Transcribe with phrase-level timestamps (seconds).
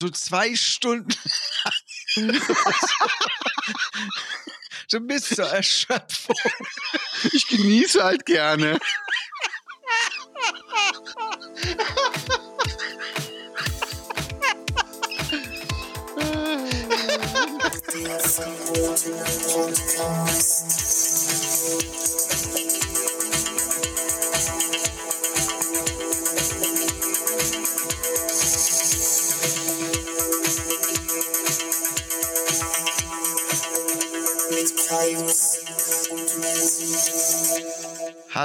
[0.00, 1.12] so zwei Stunden
[4.88, 6.36] so bis zur Erschöpfung.
[7.32, 8.78] Ich genieße halt gerne.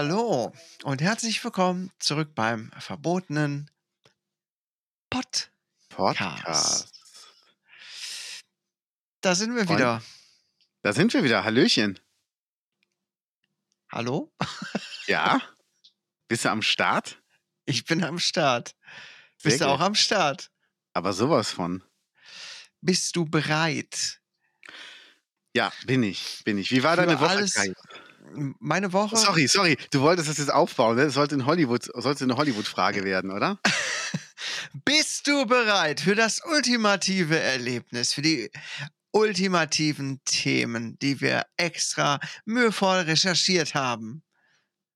[0.06, 0.52] Hallo
[0.84, 3.72] und herzlich willkommen zurück beim verbotenen
[5.10, 5.50] Podcast.
[5.88, 6.92] Podcast.
[9.22, 10.04] Da sind wir Freund- wieder.
[10.82, 11.46] Da sind wir wieder.
[11.46, 12.02] Hallöchen.
[13.94, 14.30] Hallo?
[15.08, 15.42] Ja?
[16.28, 17.24] Bist du am Start?
[17.64, 18.76] Ich bin am Start.
[19.38, 20.52] Sehr Bist du auch am Start?
[20.92, 21.82] Aber sowas von.
[22.82, 24.20] Bist du bereit?
[25.56, 26.42] Ja, bin ich.
[26.44, 26.72] Bin ich.
[26.72, 27.30] Wie war Für deine Woche?
[27.30, 27.74] alles- Kai?
[28.60, 29.18] Meine Woche.
[29.18, 29.78] Sorry, sorry.
[29.92, 30.96] Du wolltest das jetzt aufbauen.
[30.96, 31.06] Ne?
[31.06, 33.60] Das sollte, in Hollywood, sollte eine Hollywood-Frage werden, oder?
[34.86, 38.50] Bist du bereit für das ultimative Erlebnis, für die
[39.12, 44.24] ultimativen Themen, die wir extra mühevoll recherchiert haben?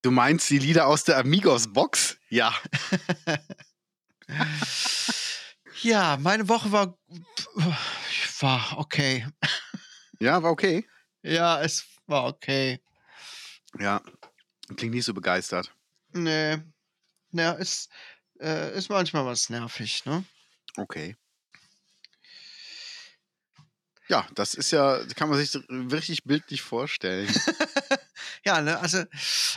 [0.02, 2.18] Du meinst die Lieder aus der Amigos-Box?
[2.30, 2.54] Ja.
[5.84, 6.98] Ja, meine Woche war
[8.40, 9.28] war okay.
[10.20, 10.88] Ja, war okay.
[11.22, 12.82] Ja, es war okay.
[13.80, 14.02] Ja.
[14.76, 15.74] Klingt nicht so begeistert.
[16.14, 16.58] Nee.
[17.32, 17.90] Ja, ist,
[18.40, 20.24] äh, ist manchmal was nervig, ne?
[20.78, 21.16] Okay.
[24.10, 27.28] Ja, das ist ja, kann man sich richtig bildlich vorstellen.
[28.46, 29.04] Ja, ne, also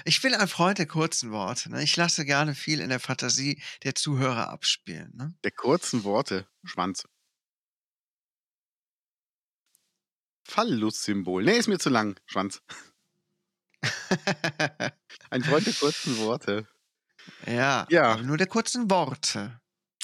[0.04, 1.70] ich bin ein Freund der kurzen Worte.
[1.70, 1.82] Ne?
[1.82, 5.12] Ich lasse gerne viel in der Fantasie der Zuhörer abspielen.
[5.14, 5.34] Ne?
[5.44, 6.46] Der kurzen Worte.
[6.64, 7.06] Schwanz.
[10.44, 11.44] Fallussymbol.
[11.44, 12.18] Nee, ist mir zu lang.
[12.26, 12.62] Schwanz.
[15.30, 16.66] Ein Freund der kurzen Worte.
[17.46, 18.16] ja, Ja.
[18.18, 19.60] nur der kurzen Worte.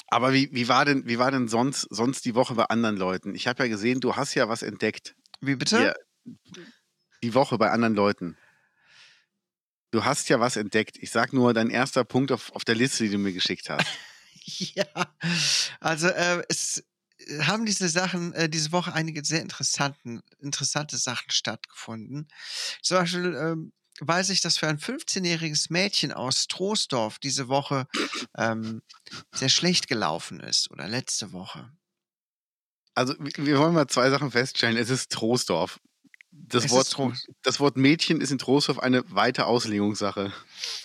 [0.09, 3.35] Aber wie, wie war denn, wie war denn sonst, sonst die Woche bei anderen Leuten?
[3.35, 5.15] Ich habe ja gesehen, du hast ja was entdeckt.
[5.41, 5.83] Wie bitte?
[5.83, 6.33] Ja,
[7.23, 8.37] die Woche bei anderen Leuten.
[9.91, 10.97] Du hast ja was entdeckt.
[11.01, 13.87] Ich sag nur dein erster Punkt auf, auf der Liste, die du mir geschickt hast.
[14.59, 14.87] Ja,
[15.81, 16.86] also äh, es
[17.41, 22.29] haben diese Sachen, äh, diese Woche einige sehr interessanten, interessante Sachen stattgefunden.
[22.83, 27.87] Zum Beispiel ähm, weiß ich, dass für ein 15-jähriges Mädchen aus Troisdorf diese Woche
[28.37, 28.83] ähm,
[29.35, 31.71] sehr schlecht gelaufen ist oder letzte Woche.
[32.95, 34.77] Also, wir wollen mal zwei Sachen feststellen.
[34.77, 35.81] Es ist Troisdorf.
[36.31, 40.33] Das, Es Wort, Trost- das Wort Mädchen ist in Troisdorf eine weite Auslegungssache.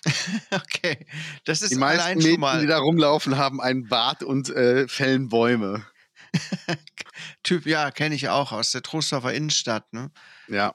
[0.51, 1.05] Okay,
[1.45, 4.49] das ist Die meisten allein Mädchen, schon mal die da rumlaufen, haben einen Bart und
[4.49, 5.85] äh, fällen Bäume.
[7.43, 9.91] Typ, ja, kenne ich auch aus der Troisdorfer Innenstadt.
[9.93, 10.11] Ne?
[10.47, 10.73] Ja.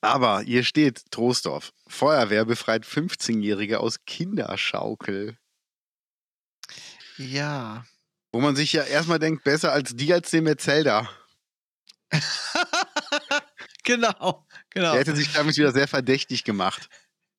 [0.00, 1.72] Aber hier steht Troisdorf.
[1.88, 5.38] Feuerwehr befreit 15-Jährige aus Kinderschaukel.
[7.16, 7.84] Ja.
[8.32, 11.08] Wo man sich ja erstmal denkt, besser als die als den Metzelder.
[13.86, 14.90] Genau, genau.
[14.90, 16.88] Der hätte sich damit wieder sehr verdächtig gemacht.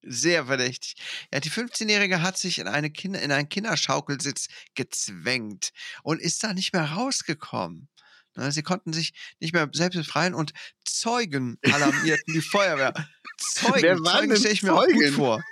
[0.04, 0.96] Sehr verdächtig.
[1.34, 5.72] Ja, die 15-Jährige hat sich in, eine Kinder, in einen Kinderschaukelsitz gezwängt
[6.04, 7.90] und ist da nicht mehr rausgekommen.
[8.36, 10.54] Ne, Sie konnten sich nicht mehr selbst befreien und
[10.86, 12.94] Zeugen alarmierten die Feuerwehr.
[13.38, 15.16] Zeugen, Wer waren Zeugen stelle ich mir auch gut Zeugen?
[15.16, 15.44] vor.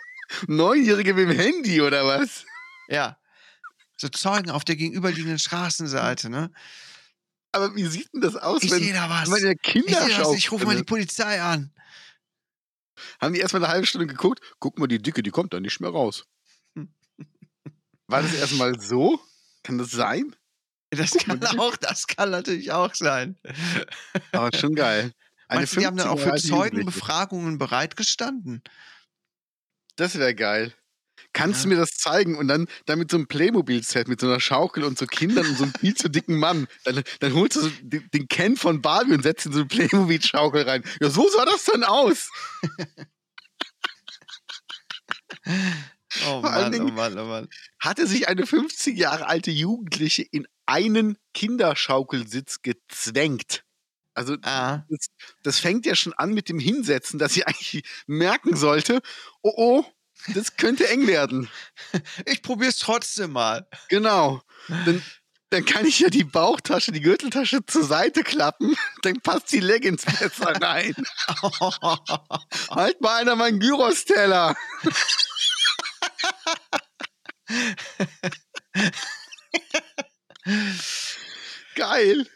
[0.47, 2.45] Neunjährige mit dem Handy oder was?
[2.87, 3.17] Ja.
[3.97, 6.51] So Zeugen auf der gegenüberliegenden Straßenseite, ne?
[7.51, 9.31] Aber wie sieht denn das aus, Ich wenn, sehe da was.
[9.31, 11.71] wenn der Ich sehe das, Kinderschaukel ich rufe mal die Polizei an.
[13.19, 14.41] Haben die erstmal eine halbe Stunde geguckt?
[14.59, 16.25] Guck mal, die Dicke, die kommt da nicht mehr raus.
[18.07, 19.19] War das erstmal so?
[19.63, 20.35] Kann das sein?
[20.91, 23.37] Das kann auch, das kann natürlich auch sein.
[24.31, 25.11] Aber schon geil.
[25.47, 26.55] Eine Meinst die haben dann auch 15 für.
[26.55, 28.63] Zeugenbefragungen bereitgestanden?
[29.95, 30.73] Das wäre geil.
[31.33, 31.63] Kannst Ja.
[31.63, 34.83] du mir das zeigen und dann, dann mit so einem Playmobil-Set, mit so einer Schaukel
[34.83, 37.69] und so Kindern und so einem viel zu dicken Mann, dann, dann holst du so
[37.81, 40.83] den, den Ken von Barbie und setzt in so eine Playmobil-Schaukel rein.
[41.01, 42.29] Ja, so sah das dann aus.
[46.27, 47.49] Oh Mann, oh Dingen- Mann, oh Mann.
[47.79, 53.63] Hatte sich eine 50 Jahre alte Jugendliche in einen Kinderschaukelsitz gezwängt.
[54.13, 55.07] Also Ah, das,
[55.43, 59.01] das fängt ja schon an mit dem Hinsetzen, dass sie eigentlich merken sollte,
[59.41, 59.85] oh oh,
[60.33, 61.49] das könnte eng werden.
[62.25, 63.67] ich probier's trotzdem mal.
[63.89, 64.41] Genau.
[64.67, 65.03] Dann,
[65.49, 70.05] dann kann ich ja die Bauchtasche, die Gürteltasche zur Seite klappen, dann passt die Leggings
[70.05, 70.95] besser rein.
[72.69, 74.55] halt mal einer meinen Gyros-Teller.
[81.75, 82.27] geil.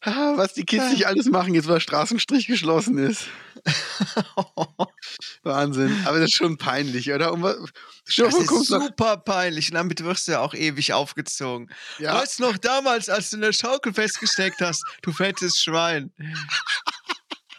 [0.36, 3.24] Was die Kids nicht alles machen, jetzt weil Straßenstrich geschlossen ist.
[5.42, 5.94] Wahnsinn.
[6.04, 7.32] Aber das ist schon peinlich, oder?
[7.36, 7.66] Dir
[8.06, 11.70] Das ist kommst nach- super peinlich und damit wirst du ja auch ewig aufgezogen.
[11.98, 16.12] ja, Weißt du noch damals, als du in der Schaukel festgesteckt hast, du fettes Schwein.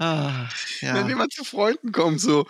[0.01, 0.47] Ah,
[0.79, 1.07] wenn ja.
[1.09, 2.47] jemand zu Freunden kommt, so,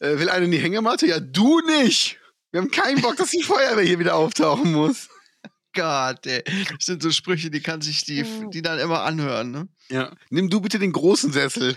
[0.00, 1.06] äh, will einer in die Hängematte?
[1.06, 2.18] Ja, du nicht.
[2.52, 5.10] Wir haben keinen Bock, dass die Feuerwehr hier wieder auftauchen muss.
[5.74, 6.42] Gott, ey.
[6.70, 9.68] Das sind so Sprüche, die kann sich die, die dann immer anhören, ne?
[9.90, 10.10] Ja.
[10.30, 11.76] Nimm du bitte den großen Sessel.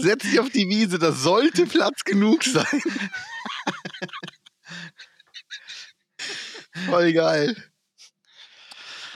[0.00, 2.82] Setz dich auf die Wiese, da sollte Platz genug sein.
[6.86, 7.56] Voll geil.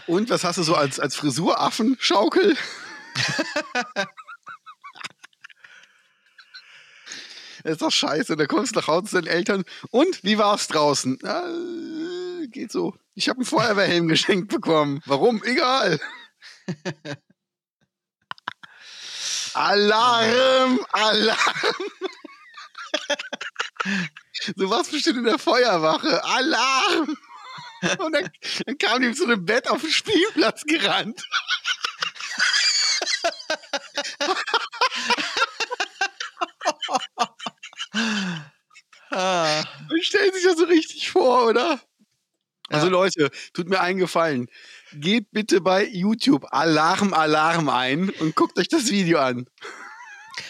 [0.06, 1.96] Und was hast du so als, als Frisuraffen?
[2.00, 2.56] Schaukel?
[7.62, 8.36] Das ist doch scheiße.
[8.36, 9.64] Da kommst du nach Hause zu deinen Eltern.
[9.90, 11.18] Und wie war's draußen?
[11.20, 12.94] Äh, geht so.
[13.14, 15.00] Ich habe einen Feuerwehrhelm geschenkt bekommen.
[15.06, 15.42] Warum?
[15.44, 16.00] Egal.
[19.54, 20.80] Alarm!
[20.92, 21.36] Alarm!
[24.56, 26.22] so was bestimmt in der Feuerwache.
[26.24, 27.16] Alarm!
[27.98, 28.30] Und dann,
[28.66, 31.22] dann kam die mit so einem Bett auf den Spielplatz gerannt.
[39.10, 41.80] Ah, Man stellt sich das so richtig vor, oder?
[42.70, 42.92] Also Ja.
[42.92, 44.48] Leute, tut mir einen Gefallen.
[44.94, 49.46] Geht bitte bei YouTube Alarm, Alarm ein und guckt euch das Video an.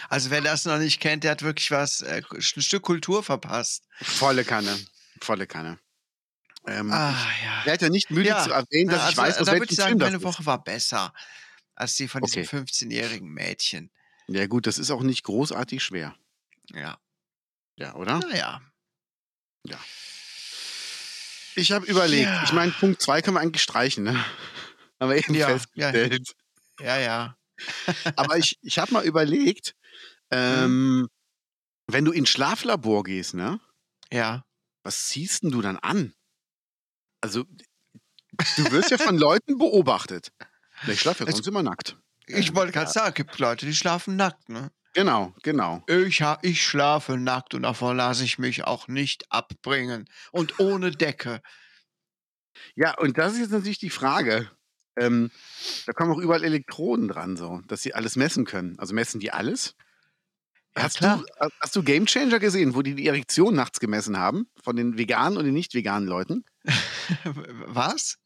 [0.09, 3.83] also wer das noch nicht kennt, der hat wirklich was, äh, ein Stück Kultur verpasst.
[4.01, 4.77] Volle Kanne.
[5.21, 5.79] Volle Kanne.
[6.67, 7.65] Ähm, Ah, Ich ja.
[7.65, 9.75] werde ja nicht müde Ja, zu erwähnen, dass Na, ich weiß, aus da würde ich
[9.77, 10.23] sagen, meine.
[10.23, 11.13] Woche war besser
[11.75, 12.57] als die von diesem Okay.
[12.57, 13.91] 15-jährigen Mädchen.
[14.27, 16.15] Ja gut, das ist auch nicht großartig schwer.
[16.73, 16.97] Ja.
[17.75, 18.19] Ja, oder?
[18.19, 18.61] Naja.
[21.55, 22.25] Ich habe überlegt.
[22.25, 22.43] Ja.
[22.43, 24.13] Ich meine, Punkt 2 können wir eigentlich streichen, ne?
[24.99, 25.53] Haben wir eben Ja, ja.
[25.57, 26.33] festgestellt.
[26.79, 27.37] Ja, ja.
[28.15, 29.75] Aber ich, ich habe mal überlegt,
[30.31, 31.07] ähm,
[31.87, 33.59] wenn du ins Schlaflabor gehst, ne?
[34.11, 34.43] Ja.
[34.83, 36.13] Was ziehst denn du dann an?
[37.21, 40.31] Also, du wirst ja von Leuten beobachtet.
[40.87, 41.97] Ich schlafe ja sonst immer nackt.
[42.27, 44.69] Ich wollte gerade sagen, es gibt Leute, die schlafen nackt, ne?
[44.93, 45.83] Genau, genau.
[45.87, 50.07] Ich, ich schlafe nackt und davon lasse ich mich auch nicht abbringen.
[50.31, 51.41] Und ohne Decke.
[52.75, 54.49] Ja, und das ist jetzt natürlich die Frage.
[54.95, 55.31] Ähm,
[55.87, 58.77] da kommen auch überall Elektroden dran, so, dass sie alles messen können.
[58.77, 59.75] Also messen die alles?
[60.75, 61.23] Ja, hast, klar.
[61.39, 64.47] du, hast du Game Changer gesehen, wo die die Erektion nachts gemessen haben?
[64.61, 66.45] Von den veganen und den nicht veganen Leuten?
[67.65, 68.19] Was?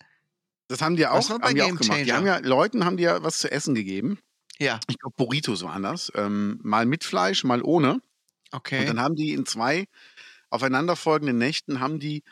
[0.67, 2.05] Das haben die ja auch, haben die auch gemacht.
[2.05, 4.19] Die haben ja Leuten haben die ja was zu essen gegeben.
[4.59, 6.11] Ja, Ich glaube, Burritos waren das.
[6.15, 7.93] Ähm, mal mit Fleisch, mal ohne.
[7.93, 8.03] Und
[8.51, 8.85] okay.
[8.85, 9.87] dann haben die in zwei
[10.49, 12.23] aufeinanderfolgenden Nächten haben die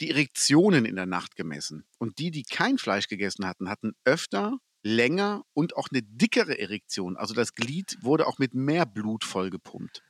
[0.00, 1.86] die Erektionen in der Nacht gemessen.
[1.98, 7.16] Und die, die kein Fleisch gegessen hatten, hatten öfter, länger und auch eine dickere Erektion.
[7.16, 10.02] Also das Glied wurde auch mit mehr Blut vollgepumpt.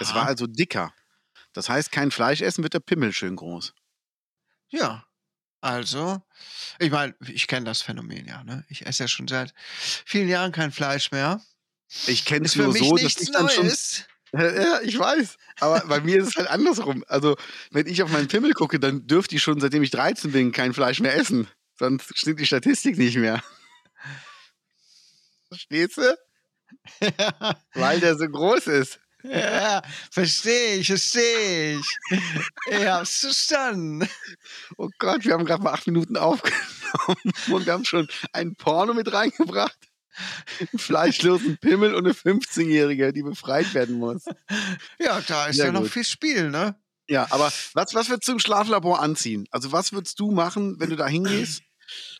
[0.00, 0.28] Es war Aha.
[0.28, 0.92] also dicker.
[1.52, 3.74] Das heißt, kein Fleisch essen wird der Pimmel schön groß.
[4.68, 5.04] Ja.
[5.60, 6.22] Also,
[6.78, 8.64] ich meine, ich kenne das Phänomen ja, ne?
[8.68, 9.52] Ich esse ja schon seit
[10.04, 11.40] vielen Jahren kein Fleisch mehr.
[12.06, 13.72] Ich kenne es nur mich so, dass ich dann schon.
[14.34, 15.38] Ja, ich weiß.
[15.58, 17.02] Aber bei mir ist es halt andersrum.
[17.08, 17.38] Also,
[17.70, 20.74] wenn ich auf meinen Pimmel gucke, dann dürfte ich schon, seitdem ich 13 bin, kein
[20.74, 21.48] Fleisch mehr essen.
[21.78, 23.42] Sonst stimmt die Statistik nicht mehr.
[25.48, 26.18] Verstehst du?
[27.72, 29.00] Weil der so groß ist.
[29.24, 32.20] ja, verstehe ich, verstehe ich.
[32.70, 34.08] Ich hab's verstanden.
[34.76, 38.94] Oh Gott, wir haben gerade mal acht Minuten aufgenommen und wir haben schon ein Porno
[38.94, 39.78] mit reingebracht.
[40.60, 44.24] Einen fleischlosen Pimmel und eine 15-Jährige, die befreit werden muss.
[44.98, 46.76] Ja, da ist Sehr ja noch viel Spiel, ne?
[47.08, 49.46] Ja, aber was, was würdest du im Schlaflabor anziehen?
[49.50, 51.62] Also was würdest du machen, wenn du da hingehst?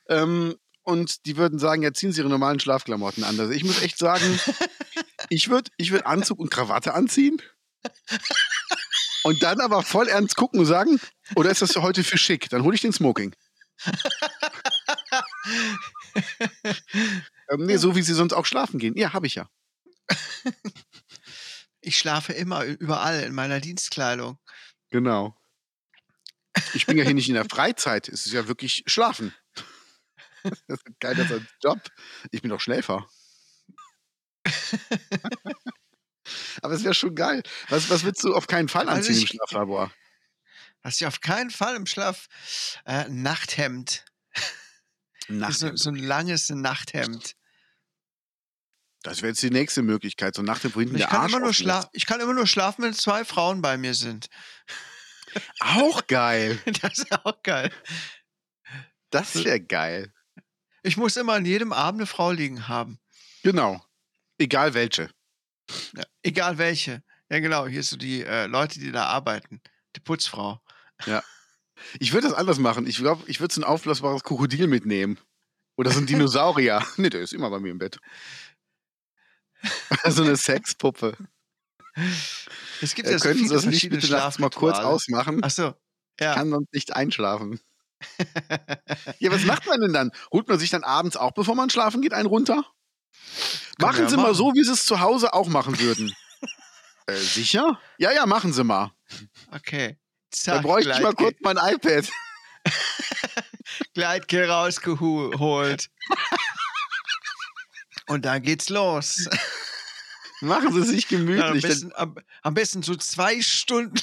[0.08, 3.38] Ähm, und die würden sagen, ja, ziehen sie ihre normalen Schlafklamotten an.
[3.38, 4.24] Also ich muss echt sagen,
[5.28, 7.40] ich würde ich würd Anzug und Krawatte anziehen.
[9.24, 11.00] Und dann aber voll ernst gucken und sagen,
[11.34, 12.48] oder ist das heute für schick?
[12.50, 13.34] Dann hole ich den Smoking.
[17.50, 18.96] ähm, nee, so wie sie sonst auch schlafen gehen.
[18.96, 19.48] Ja, habe ich ja.
[21.80, 24.38] Ich schlafe immer überall in meiner Dienstkleidung.
[24.90, 25.36] Genau.
[26.74, 28.08] Ich bin ja hier nicht in der Freizeit.
[28.08, 29.34] Es ist ja wirklich Schlafen.
[30.68, 31.80] Das ist keiner sein Job.
[32.30, 33.08] Ich bin doch Schläfer.
[36.62, 37.42] Aber es wäre schon geil.
[37.68, 39.92] Was, was würdest du auf keinen Fall Also anziehen im ich- Schlaflabor?
[40.82, 42.28] Was ich auf keinen Fall im Schlaf.
[42.84, 44.04] Äh, Nachthemd.
[45.28, 45.54] Nacht.
[45.58, 47.34] So, so ein langes Nachthemd.
[49.02, 50.34] Das wäre jetzt die nächste Möglichkeit.
[50.34, 52.34] So nach dem wo hinten Ich der kann, Arsch immer nur schla ich kann immer
[52.34, 54.28] nur schlafen, wenn zwei Frauen bei mir sind.
[55.60, 56.58] Auch geil.
[56.82, 57.70] Das ist auch geil.
[59.10, 60.12] Das wäre geil.
[60.82, 62.98] Ich muss immer an jedem Abend eine Frau liegen haben.
[63.42, 63.84] Genau.
[64.38, 65.10] Egal welche.
[65.96, 67.02] Ja, egal welche.
[67.30, 67.66] Ja, genau.
[67.66, 69.60] Hier ist so die äh, Leute, die da arbeiten.
[69.96, 70.60] Die Putzfrau.
[71.06, 71.22] Ja.
[72.00, 72.88] Ich würde das anders machen.
[72.88, 75.16] Ich glaube, ich würde so ein aufblasbares Krokodil mitnehmen.
[75.76, 76.84] Oder so ein Dinosaurier.
[76.96, 78.00] nee, der ist immer bei mir im Bett.
[80.08, 81.16] so eine Sexpuppe.
[82.80, 85.38] Es gibt Äh, ja so könnten Sie das nicht bitte nachts mal kurz ausmachen?
[85.42, 85.68] Ach so.
[86.18, 86.34] Ich Ja.
[86.34, 87.60] kann sonst nicht einschlafen.
[89.20, 90.10] Ja, was macht man denn dann?
[90.32, 92.64] Holt man sich dann abends auch, bevor man schlafen geht, einen runter?
[93.78, 94.34] Machen ja Sie mal machen.
[94.34, 96.14] so, wie Sie es zu Hause auch machen würden.
[97.06, 97.80] äh, sicher?
[97.98, 98.92] Ja, ja, machen Sie mal.
[99.52, 99.96] Okay.
[100.30, 102.06] Dann Zack, bräuchte ich mal kurz mein iPad.
[103.94, 105.88] Gleitgel rausgeholt.
[108.06, 109.28] Und dann geht's los.
[110.40, 111.62] Machen Sie sich Ja, am, gemütlich.
[111.62, 113.98] dann- besten, am, am besten so zwei Stunden.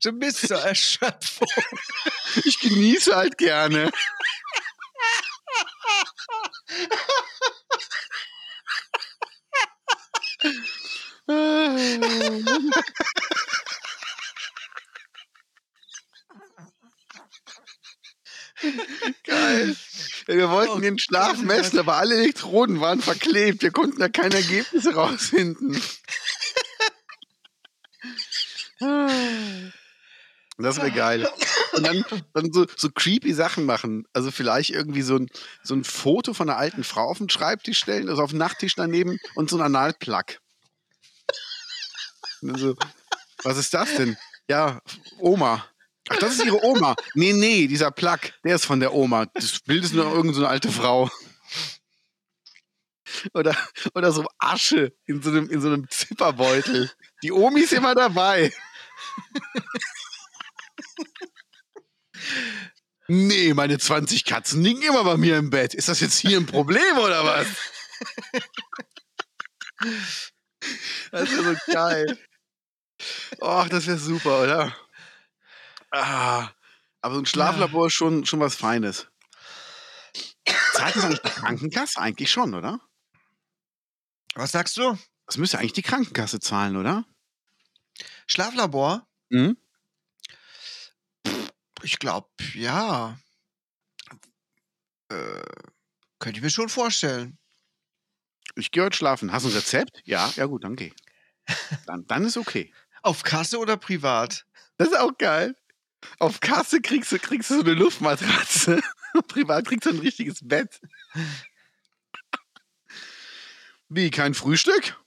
[0.00, 1.48] so bis zur Erschöpfung.
[2.44, 3.90] ich genieße halt gerne.
[19.24, 19.76] Geil.
[20.26, 23.62] Wir wollten den Schlaf messen, aber alle Elektroden waren verklebt.
[23.62, 25.80] Wir konnten da keine Ergebnisse rausfinden.
[30.58, 31.30] Das wäre geil.
[31.74, 34.06] Und dann, dann so, so creepy Sachen machen.
[34.12, 35.28] Also vielleicht irgendwie so ein,
[35.62, 38.74] so ein Foto von einer alten Frau auf den Schreibtisch stellen, also auf den Nachttisch
[38.74, 40.38] daneben und so ein Analplug.
[42.40, 42.76] So,
[43.42, 44.16] was ist das denn?
[44.48, 44.80] Ja,
[45.18, 45.66] Oma.
[46.10, 46.94] Ach, das ist ihre Oma.
[47.14, 49.26] Nee, nee, dieser Plug, der ist von der Oma.
[49.26, 51.10] Das Bild ist nur irgendeine so alte Frau.
[53.32, 53.56] Oder,
[53.94, 56.90] oder so Asche in so, einem, in so einem Zipperbeutel.
[57.22, 58.52] Die Omi ist immer dabei.
[63.06, 65.74] Nee, meine 20 Katzen liegen immer bei mir im Bett.
[65.74, 67.46] Ist das jetzt hier ein Problem oder was?
[71.10, 72.18] Das wäre so geil.
[73.40, 74.76] Och, das wäre super, oder?
[75.90, 76.50] Ah,
[77.02, 79.08] aber so ein Schlaflabor ist schon, schon was Feines.
[80.72, 82.00] Zahlt das eigentlich die Krankenkasse?
[82.00, 82.80] Eigentlich schon, oder?
[84.34, 84.98] Was sagst du?
[85.26, 87.04] Das müsste eigentlich die Krankenkasse zahlen, oder?
[88.26, 89.06] Schlaflabor?
[89.28, 89.56] Mhm.
[91.84, 93.18] Ich glaube, ja.
[95.10, 95.42] Äh,
[96.18, 97.38] könnte ich mir schon vorstellen.
[98.56, 99.32] Ich gehe heute schlafen.
[99.32, 100.00] Hast du ein Rezept?
[100.04, 100.92] Ja, ja gut, dann geh.
[101.86, 102.72] Dann, dann ist okay.
[103.02, 104.46] Auf Kasse oder privat?
[104.78, 105.54] Das ist auch geil.
[106.18, 108.80] Auf Kasse kriegst du, kriegst du so eine Luftmatratze.
[109.28, 110.80] Privat kriegst du ein richtiges Bett.
[113.90, 114.98] Wie, kein Frühstück?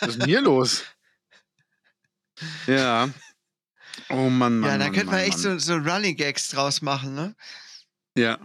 [0.00, 0.84] Was ist denn hier los?
[2.66, 3.10] Ja.
[4.10, 4.70] Oh Mann, Mann.
[4.70, 5.58] ja, da Mann, könnte man Mann, echt Mann.
[5.58, 7.36] so, so Running Gags draus machen, ne?
[8.16, 8.38] Ja,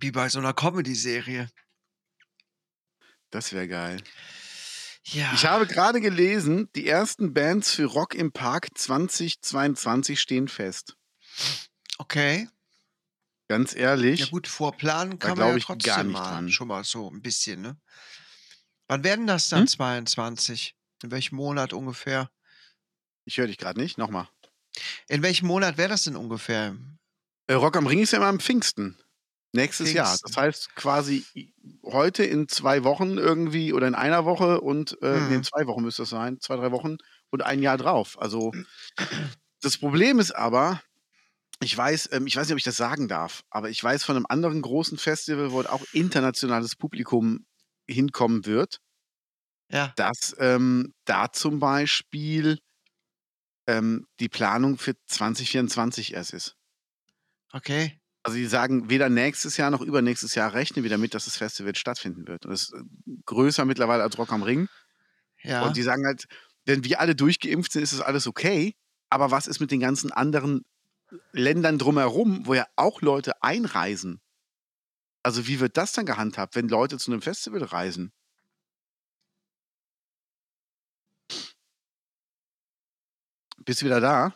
[0.00, 1.48] Wie bei so einer Comedy-Serie.
[3.30, 4.02] das wäre geil.
[5.04, 5.32] Ja.
[5.34, 10.96] Ich habe gerade gelesen, die ersten Bands für Rock im Park 2022 stehen fest.
[11.98, 12.48] okay.
[13.50, 14.20] Ganz ehrlich.
[14.20, 16.30] Ja gut, vorplanen kann man ja ich gar trotzdem nicht mal.
[16.32, 16.50] dran.
[16.52, 17.80] Schon mal so ein bisschen, ne?
[18.88, 19.66] Wann werden das dann Hm?
[19.68, 20.74] 22?
[21.02, 22.30] In welchem Monat ungefähr?
[23.28, 23.98] Ich höre dich gerade nicht.
[23.98, 24.26] Nochmal.
[25.06, 26.74] In welchem Monat wäre das denn ungefähr?
[27.46, 28.96] Äh, Rock am Ring ist ja immer am Pfingsten.
[29.52, 30.06] Nächstes Jahr.
[30.06, 30.28] Pfingsten.
[30.28, 31.26] Das heißt quasi
[31.84, 35.82] heute in zwei Wochen irgendwie oder in einer Woche und äh, nee, in zwei Wochen
[35.82, 36.96] müsste das sein, zwei, drei Wochen
[37.28, 38.18] und ein Jahr drauf.
[38.18, 38.52] Also
[39.60, 40.80] das Problem ist aber,
[41.60, 44.16] ich weiß, ähm, ich weiß nicht, ob ich das sagen darf, aber ich weiß von
[44.16, 47.44] einem anderen großen Festival, wo auch internationales Publikum
[47.86, 48.80] hinkommen wird,
[49.70, 49.92] Ja.
[49.96, 52.58] dass ähm, da zum Beispiel
[53.68, 56.56] ähm, die Planung für 2024 erst ist.
[57.52, 58.00] Okay.
[58.22, 61.76] Also die sagen, weder nächstes Jahr noch übernächstes Jahr rechnen wir damit, dass das Festival
[61.76, 62.46] stattfinden wird.
[62.46, 62.82] Und das ist äh,
[63.26, 64.68] größer mittlerweile als Rock am Ring.
[65.42, 65.64] Ja.
[65.66, 66.24] Und die sagen halt,
[66.64, 68.74] wenn wir alle durchgeimpft sind, ist das alles okay.
[69.10, 70.64] Aber was ist mit den ganzen anderen
[71.32, 74.20] Ländern drumherum, wo ja auch Leute einreisen?
[75.22, 78.12] Also wie wird das dann gehandhabt, wenn Leute zu einem Festival reisen?
[83.68, 84.34] Bist du wieder da?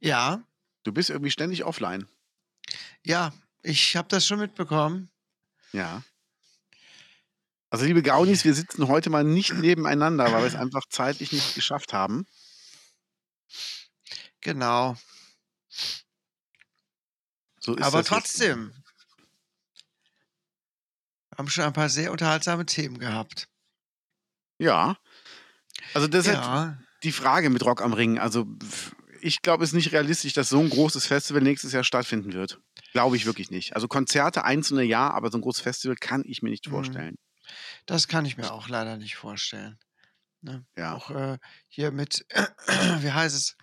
[0.00, 0.42] ja.
[0.82, 2.08] Du bist irgendwie ständig offline.
[3.06, 3.32] Ja.
[3.62, 5.08] Ich habe das schon mitbekommen.
[5.70, 6.02] Ja.
[7.70, 11.54] Also, liebe Gaunis, wir sitzen heute mal nicht nebeneinander, weil wir es einfach zeitlich nicht
[11.54, 12.26] geschafft haben.
[14.40, 14.96] Genau.
[17.60, 18.08] So ist Aber das jetzt.
[18.08, 18.72] trotzdem.
[21.28, 23.48] Wir haben schon ein paar sehr unterhaltsame Themen gehabt.
[24.58, 24.98] Ja.
[25.94, 26.76] Also, deshalb Ja.
[27.02, 28.18] Die Frage mit Rock am Ring.
[28.18, 28.46] Also,
[29.20, 32.60] ich glaube, es ist nicht realistisch, dass so ein großes Festival nächstes Jahr stattfinden wird.
[32.92, 33.74] Glaube ich wirklich nicht.
[33.74, 36.70] Also Konzerte einzelne ja, aber so ein großes Festival kann ich mir nicht Mhm.
[36.72, 37.18] vorstellen.
[37.86, 39.78] Das kann ich mir auch leider nicht vorstellen.
[40.40, 40.66] Ne?
[40.76, 40.94] Ja.
[40.94, 42.26] Auch äh, hier mit,
[43.00, 43.56] wie heißt es,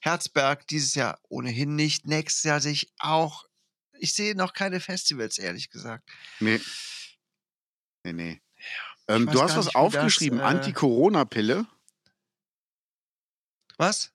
[0.00, 2.06] Herzberg dieses Jahr ohnehin nicht.
[2.06, 3.44] Nächstes Jahr sehe ich auch,
[3.98, 6.08] ich sehe noch keine Festivals, ehrlich gesagt.
[6.40, 6.60] Nee.
[8.04, 8.42] Nee, nee.
[9.08, 11.66] Ähm, weiß du hast was aufgeschrieben, äh, Anti-Corona-Pille.
[13.78, 14.12] Was?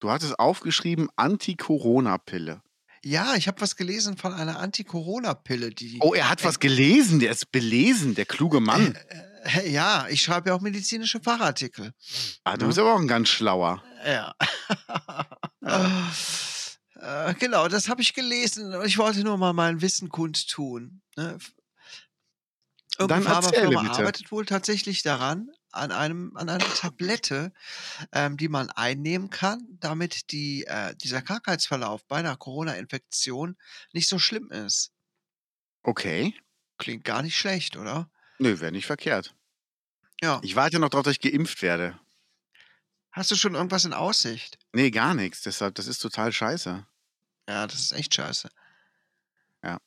[0.00, 2.60] Du hattest aufgeschrieben, Anti-Corona-Pille.
[3.02, 5.98] Ja, ich habe was gelesen von einer Anti-Corona-Pille, die.
[6.00, 8.98] Oh, er hat was gelesen, der ist belesen, der kluge Mann.
[9.44, 11.92] Äh, ja, ich schreibe ja auch medizinische Fachartikel.
[12.44, 12.68] Ah, du ne?
[12.68, 13.82] bist aber auch ein ganz schlauer.
[14.04, 14.34] Ja.
[17.04, 18.74] Äh, genau, das habe ich gelesen.
[18.86, 21.02] Ich wollte nur mal mein Wissen kundtun.
[21.16, 21.36] Ne?
[22.98, 27.52] Irgendeine Pharmafirma arbeitet wohl tatsächlich daran, an, einem, an einer Tablette,
[28.12, 33.56] ähm, die man einnehmen kann, damit die, äh, dieser Krankheitsverlauf bei einer Corona-Infektion
[33.92, 34.92] nicht so schlimm ist.
[35.82, 36.34] Okay.
[36.78, 38.10] Klingt gar nicht schlecht, oder?
[38.38, 39.34] Nö, wäre nicht verkehrt.
[40.22, 40.40] Ja.
[40.42, 41.98] Ich warte noch darauf, dass ich geimpft werde.
[43.12, 44.58] Hast du schon irgendwas in Aussicht?
[44.72, 45.42] Nee, gar nichts.
[45.42, 46.86] Deshalb, das ist total scheiße.
[47.48, 48.48] Ja, das ist echt scheiße.
[49.62, 49.78] Ja.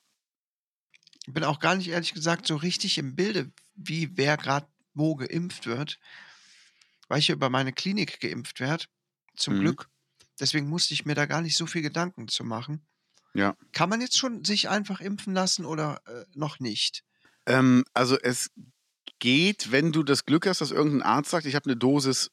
[1.27, 4.67] Bin auch gar nicht ehrlich gesagt so richtig im Bilde, wie wer gerade
[4.97, 5.99] wo geimpft wird,
[7.07, 8.85] weil ich ja über meine Klinik geimpft werde,
[9.35, 9.57] zum Mhm.
[9.57, 9.89] Glück.
[10.39, 12.85] Deswegen musste ich mir da gar nicht so viel Gedanken zu machen.
[13.33, 13.57] Ja.
[13.73, 17.05] Kann man jetzt schon sich einfach impfen lassen oder äh, noch nicht?
[17.45, 18.49] Ähm, also es
[19.19, 22.31] geht, wenn du das Glück hast, dass irgendein Arzt sagt, ich habe eine Dosis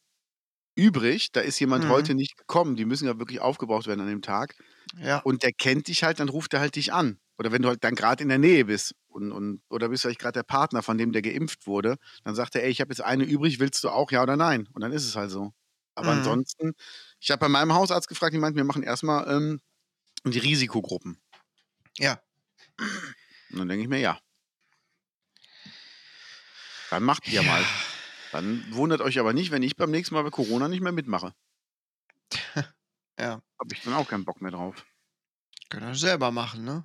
[0.77, 1.89] übrig, da ist jemand Mhm.
[1.89, 4.57] heute nicht gekommen, die müssen ja wirklich aufgebraucht werden an dem Tag
[4.99, 5.25] Ja.
[5.25, 7.21] und der kennt dich halt, dann ruft er halt dich an.
[7.39, 10.21] Oder wenn du halt dann gerade in der Nähe bist und, und oder bist vielleicht
[10.21, 13.01] gerade der Partner von dem, der geimpft wurde, dann sagt er, ey, ich habe jetzt
[13.01, 14.69] eine übrig, willst du auch, ja oder nein?
[14.73, 15.53] Und dann ist es halt so.
[15.97, 16.19] Aber Mhm.
[16.19, 16.73] ansonsten,
[17.21, 19.61] ich habe bei meinem Hausarzt gefragt, die meinten, wir machen erstmal ähm,
[20.25, 21.21] die Risikogruppen.
[21.99, 22.21] Ja.
[23.51, 24.19] Und dann denke ich mir, ja.
[26.91, 27.65] Dann macht ihr mal.
[28.33, 31.35] Dann wundert euch aber nicht, wenn ich beim nächsten Mal bei Corona nicht mehr mitmache.
[33.17, 33.41] Ja.
[33.61, 34.85] Habe ich dann auch keinen Bock mehr drauf.
[35.71, 36.85] Könnt ihr selber machen, ne?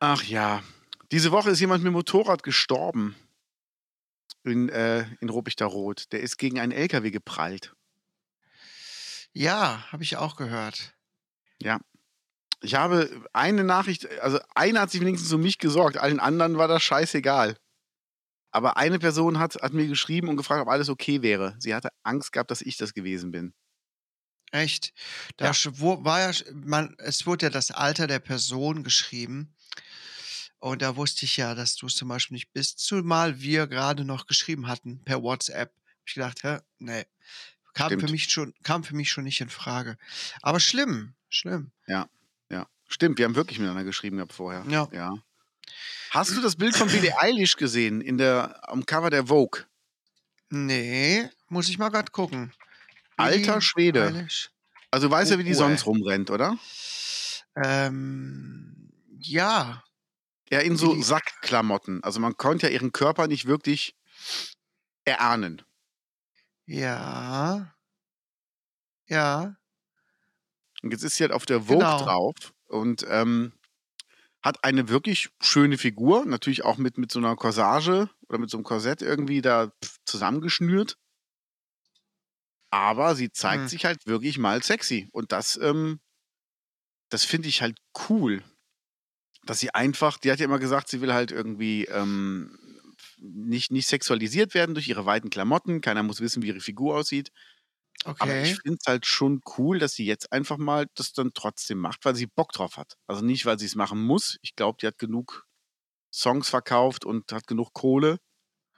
[0.00, 0.62] Ach ja.
[1.10, 3.16] Diese Woche ist jemand mit dem Motorrad gestorben.
[4.44, 6.12] In, äh, in Ruppichterrot.
[6.12, 7.74] Der ist gegen einen LKW geprallt.
[9.32, 10.94] Ja, habe ich auch gehört.
[12.60, 16.66] Ich habe eine Nachricht, also eine hat sich wenigstens um mich gesorgt, allen anderen war
[16.66, 17.56] das scheißegal.
[18.50, 21.54] Aber eine Person hat, hat mir geschrieben und gefragt, ob alles okay wäre.
[21.60, 23.54] Sie hatte Angst gehabt, dass ich das gewesen bin.
[24.50, 24.92] Echt?
[25.36, 25.52] Da Ja.
[26.04, 29.54] war ja, man, es wurde ja das Alter der Person geschrieben.
[30.60, 34.04] Und da wusste ich ja, dass du es zum Beispiel nicht bist, zumal wir gerade
[34.04, 35.70] noch geschrieben hatten per WhatsApp.
[35.70, 36.58] Hab ich gedacht, hä?
[36.78, 37.04] Nee.
[37.74, 38.10] Kam für Stimmt.
[38.12, 39.98] mich schon, kam für mich schon nicht in Frage.
[40.42, 41.70] Aber schlimm, schlimm.
[41.86, 42.08] Ja.
[42.88, 44.64] Stimmt, wir haben wirklich miteinander geschrieben gehabt vorher.
[44.68, 44.88] Ja.
[44.92, 45.14] ja.
[46.10, 49.64] Hast du das Bild von Billie Eilish gesehen in der, am Cover der Vogue?
[50.48, 52.52] Nee, muss ich mal grad gucken.
[53.18, 54.04] Alter Schwede.
[54.06, 54.50] Eilish.
[54.90, 55.84] Also du weißt ja, wie die Oh, sonst ey.
[55.84, 56.56] rumrennt, oder?
[57.56, 59.84] Ähm, ja,
[60.50, 62.02] Ja, in so Sackklamotten.
[62.02, 63.94] Also man konnte ja ihren Körper nicht wirklich
[65.04, 65.62] erahnen.
[66.66, 67.74] ja,
[69.08, 69.56] ja,
[70.82, 72.04] Und jetzt ist sie halt auf der Vogue Genau.
[72.04, 72.34] drauf
[72.66, 73.52] und ähm,
[74.42, 78.56] hat eine wirklich schöne Figur, natürlich auch mit, mit so einer Corsage oder mit so
[78.58, 79.72] einem Korsett irgendwie da
[80.06, 80.96] zusammengeschnürt.
[82.70, 83.68] Aber sie zeigt Hm.
[83.68, 85.08] sich halt wirklich mal sexy.
[85.12, 86.00] Und das, ähm,
[87.10, 88.42] das finde ich halt cool.
[89.48, 92.84] Dass sie einfach, die hat ja immer gesagt, sie will halt irgendwie ähm,
[93.16, 95.80] nicht, nicht sexualisiert werden durch ihre weiten Klamotten.
[95.80, 97.32] Keiner muss wissen, wie ihre Figur aussieht.
[98.04, 98.60] Aber ich okay.
[98.62, 102.14] finde es halt schon cool, dass sie jetzt einfach mal das dann trotzdem macht, weil
[102.14, 102.98] sie Bock drauf hat.
[103.06, 104.36] Also nicht, weil sie es machen muss.
[104.42, 105.46] Ich glaube, die hat genug
[106.12, 108.18] Songs verkauft und hat genug Kohle.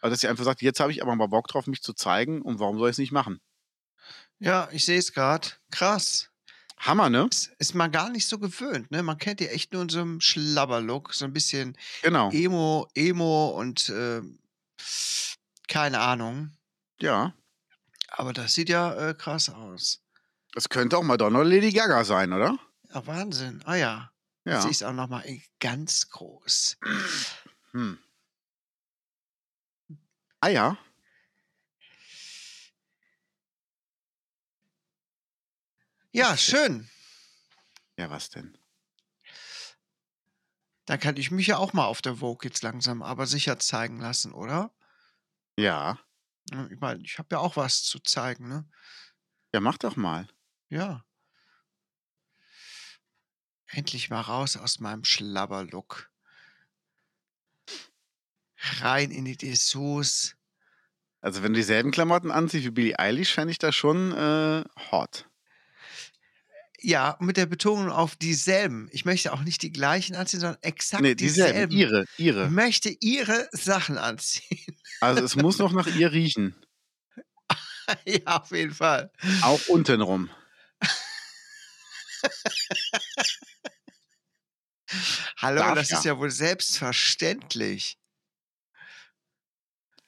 [0.01, 2.43] Aber dass sie einfach sagt, jetzt habe ich aber mal Bock drauf, mich zu zeigen
[2.43, 3.41] und warum soll ich es nicht machen?
[4.39, 5.49] Ja, ich sehe es gerade.
[5.73, 6.30] Krass.
[6.81, 7.29] Hammer, ne?
[7.31, 9.03] Ist, ist man gar nicht so gewöhnt, ne?
[9.03, 12.31] Man kennt die echt nur in so einem Schlabberlook, so ein bisschen Genau.
[12.31, 14.23] Emo, Emo und äh,
[15.69, 16.53] keine Ahnung.
[17.01, 17.35] Ja.
[18.09, 20.03] Aber das sieht ja äh, krass aus.
[20.55, 22.59] Das könnte auch Madonna oder Lady Gaga sein, oder?
[22.93, 23.63] Ja, Wahnsinn.
[23.67, 24.11] Ah ja.
[24.45, 24.65] Ja.
[24.65, 25.23] ich es auch nochmal
[25.61, 26.79] ganz groß.
[27.73, 27.99] Hm.
[30.41, 30.79] Ah ja.
[36.13, 36.89] Ja, schön.
[37.97, 38.57] Ja, was denn?
[40.87, 44.01] Dann kann ich mich ja auch mal auf der Vogue jetzt langsam aber sicher zeigen
[44.01, 44.75] lassen, oder?
[45.57, 46.01] Ja.
[46.51, 48.69] Ja, Ich meine, ich habe ja auch was zu zeigen, ne?
[49.55, 50.27] Ja, mach doch mal.
[50.69, 51.05] Ja.
[53.69, 56.11] Endlich mal raus aus meinem Schlabberlook.
[58.81, 60.37] Rein in die Dessous.
[61.21, 65.30] Also, wenn du dieselben Klamotten anziehst wie Billie Eilish, fände ich das schon äh, hot.
[66.83, 68.89] Ja, mit der Betonung auf dieselben.
[68.93, 71.69] Ich möchte auch nicht die gleichen anziehen, sondern exakt Nee, dieselben.
[71.71, 71.77] dieselben.
[71.77, 72.51] Ihre, Ich ihre.
[72.51, 74.77] möchte ihre Sachen anziehen.
[75.01, 76.55] Also, es muss noch nach ihr riechen.
[78.07, 79.11] ja, auf jeden Fall.
[79.43, 80.31] Auch untenrum.
[85.39, 85.99] Hallo, Darf das ja.
[85.99, 87.99] ist ja wohl selbstverständlich.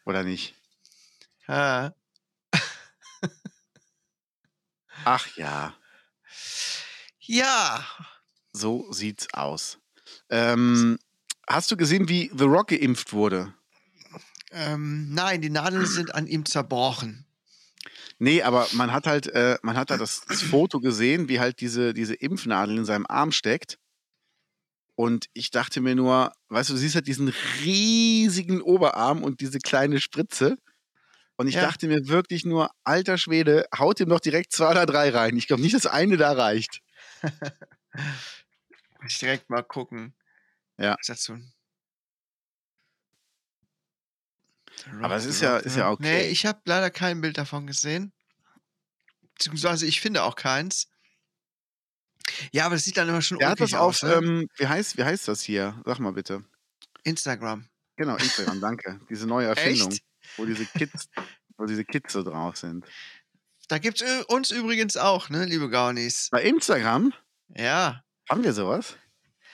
[0.05, 0.55] Oder nicht?
[5.05, 5.75] Ach ja,
[7.23, 7.85] ja,
[8.53, 9.79] so sieht's aus.
[10.31, 10.99] Ähm,
[11.49, 13.55] hast du gesehen, wie The Rock geimpft wurde?
[14.51, 17.27] ähm, nein, die Nadeln sind an ihm zerbrochen.
[18.19, 21.61] Nee, aber man hat halt, äh, man hat da das, das Foto gesehen, wie halt
[21.61, 23.79] diese, diese Impfnadel in seinem Arm steckt.
[24.95, 27.33] Und ich dachte mir nur, weißt du, du siehst halt diesen
[27.65, 30.57] riesigen Oberarm und diese kleine Spritze.
[31.37, 31.63] Und ich Ja.
[31.63, 35.37] dachte mir wirklich nur, alter Schwede, haut ihm doch direkt zwei oder drei rein.
[35.37, 36.81] Ich glaube nicht, dass eine da reicht.
[39.07, 40.15] Ich direkt mal gucken.
[40.79, 40.97] Ja.
[40.99, 41.37] Was dazu?
[45.01, 46.01] Aber es ist ja- ist ja Rock.
[46.01, 46.29] Nee, okay.
[46.31, 48.13] ich habe leider kein Bild davon gesehen.
[49.35, 50.89] Beziehungsweise ich finde auch keins.
[52.53, 54.03] Ja, aber das sieht dann immer schon Er hat das auf, aus.
[54.03, 54.13] Ne?
[54.15, 55.81] ähm, wie, heißt, wie heißt das hier?
[55.85, 56.45] Sag mal bitte.
[57.05, 57.69] Instagram.
[57.97, 59.01] Genau, Instagram, danke.
[59.11, 60.05] Diese neue Erfindung, Echt?
[60.37, 61.09] wo diese Kids,
[61.57, 62.87] wo diese Kids so drauf sind.
[63.73, 66.29] Da gibt's ü- uns übrigens auch, ne, liebe Gaunis.
[66.31, 67.15] Bei Instagram
[67.57, 68.03] Ja.
[68.29, 68.97] haben wir sowas.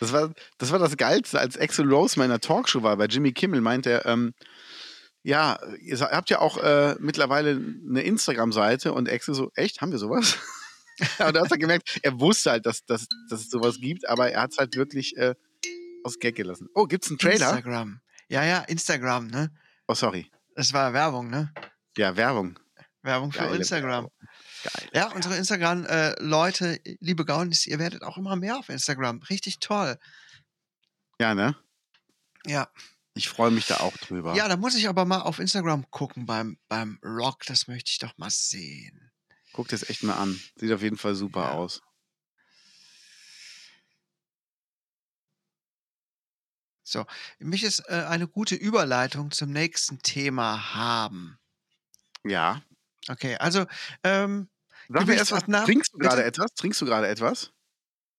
[0.00, 3.04] Das war, das war das Geilste, als Axel Rose mal in der Talkshow war bei
[3.06, 4.34] Jimmy Kimmel, meinte er, ähm,
[5.22, 7.50] ja, ihr habt ja auch äh, mittlerweile
[7.88, 10.36] eine Instagram-Seite und Axel so, echt, haben wir sowas?
[11.20, 14.32] und da hat er gemerkt, er wusste halt, dass, dass, dass es sowas gibt, aber
[14.32, 15.36] er hat es halt wirklich äh,
[16.02, 16.68] aus Gag gelassen.
[16.74, 17.50] Oh, gibt's einen Trailer?
[17.50, 18.00] Instagram.
[18.28, 19.52] Ja, ja, Instagram, ne?
[19.86, 20.28] Oh, sorry.
[20.56, 21.54] Das war Werbung, ne?
[21.96, 22.58] Ja, Werbung.
[23.08, 24.08] Werbung für Geile Instagram.
[24.62, 24.90] Geil.
[24.92, 29.20] Ja, unsere Instagram-Leute, liebe Gaunis, ihr werdet auch immer mehr auf Instagram.
[29.30, 29.98] Richtig toll.
[31.18, 31.56] Ja, ne?
[32.46, 32.68] Ja.
[33.14, 34.34] Ich freue mich da auch drüber.
[34.36, 37.44] Ja, da muss ich aber mal auf Instagram gucken beim, beim Rock.
[37.46, 39.10] Das möchte ich doch mal sehen.
[39.52, 40.38] Guck das echt mal an.
[40.56, 41.52] Sieht auf jeden Fall super Ja.
[41.52, 41.80] aus.
[46.84, 47.04] So,
[47.38, 51.38] ich möchte jetzt äh, eine gute Überleitung zum nächsten Thema haben.
[52.24, 52.62] Ja.
[53.08, 53.66] Okay, also,
[54.04, 54.48] ähm,
[54.88, 55.44] Sag mir erst was.
[55.44, 56.52] Gewichtsabnahme- Trinkst du gerade etwas?
[56.54, 57.52] Trinkst du gerade etwas?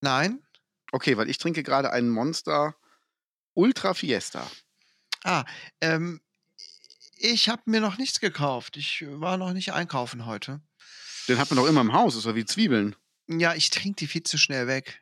[0.02, 0.42] nein.
[0.92, 2.76] Okay, weil ich trinke gerade einen Monster
[3.54, 4.50] Ultra Fiesta.
[5.24, 5.44] Ah,
[5.82, 6.20] ähm,
[7.18, 8.76] ich habe mir noch nichts gekauft.
[8.78, 10.62] Ich war noch nicht einkaufen heute.
[11.28, 12.96] Den hat man doch immer im Haus, ist doch wie Zwiebeln.
[13.28, 15.00] Ja, ich trinke die viel zu schnell weg.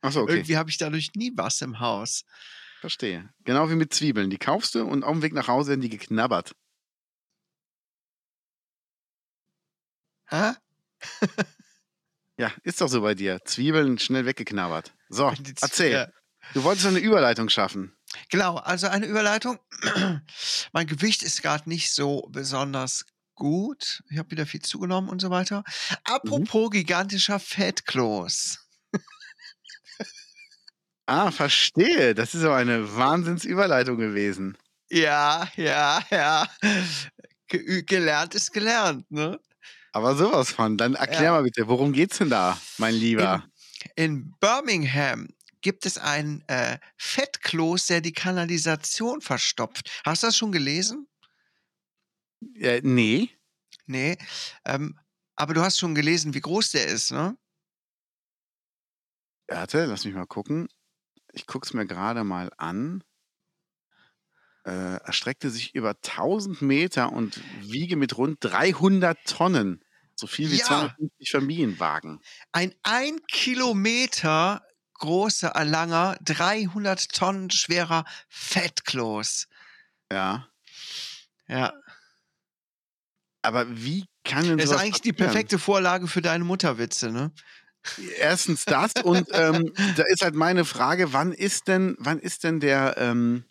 [0.00, 0.32] Achso, okay.
[0.36, 2.24] Irgendwie habe ich dadurch nie was im Haus.
[2.80, 3.28] Verstehe.
[3.44, 4.30] Genau wie mit Zwiebeln.
[4.30, 6.54] Die kaufst du und auf dem Weg nach Hause werden die geknabbert.
[10.32, 10.52] Hä?
[12.38, 13.38] Ja, ist doch so bei dir.
[13.44, 14.92] Zwiebeln schnell weggeknabbert.
[15.10, 15.92] So, erzähl.
[15.92, 16.08] Ja.
[16.54, 17.94] Du wolltest eine Überleitung schaffen.
[18.30, 19.58] Genau, also eine Überleitung.
[20.72, 24.02] mein Gewicht ist gerade nicht so besonders gut.
[24.10, 25.64] Ich habe wieder viel zugenommen und so weiter.
[26.04, 28.58] Apropos gigantischer Fettkloß.
[31.06, 32.14] Ah, verstehe.
[32.14, 34.56] Das ist aber eine Wahnsinnsüberleitung gewesen.
[34.88, 36.48] Ja, ja, ja.
[37.48, 39.38] Ge gelernt ist gelernt, ne?
[39.92, 40.76] Aber sowas von.
[40.78, 41.30] Dann erklär Ja.
[41.32, 43.44] mal bitte, worum geht's denn da, mein Lieber?
[43.96, 45.28] In Birmingham
[45.60, 49.90] gibt es einen äh, Fettkloß, der die Kanalisation verstopft.
[50.04, 51.06] Hast du das schon gelesen?
[52.56, 53.30] Äh, nee.
[53.86, 54.16] Nee.
[54.64, 54.98] Ähm,
[55.36, 57.36] aber du hast schon gelesen, wie groß der ist, ne?
[59.48, 60.68] Warte, lass mich mal gucken.
[61.32, 63.02] Ich guck's mir gerade mal an.
[64.64, 69.81] Äh, erstreckte sich über 1000 Meter und wiege mit rund 300 Tonnen.
[70.16, 70.64] So viel wie Ja.
[70.66, 72.20] 250 Familienwagen.
[72.52, 74.62] Ein ein Kilometer
[74.94, 79.48] großer, äh, langer, 300 Tonnen schwerer Fettkloß.
[80.12, 80.48] Ja.
[81.48, 81.72] Ja.
[83.44, 85.32] Aber wie kann denn Das ist eigentlich die passieren?
[85.32, 87.32] perfekte Vorlage für deine Mutterwitze, ne?
[88.18, 92.60] Erstens das und ähm, da ist halt meine Frage, wann ist denn, wann ist denn
[92.60, 93.44] der, ähm,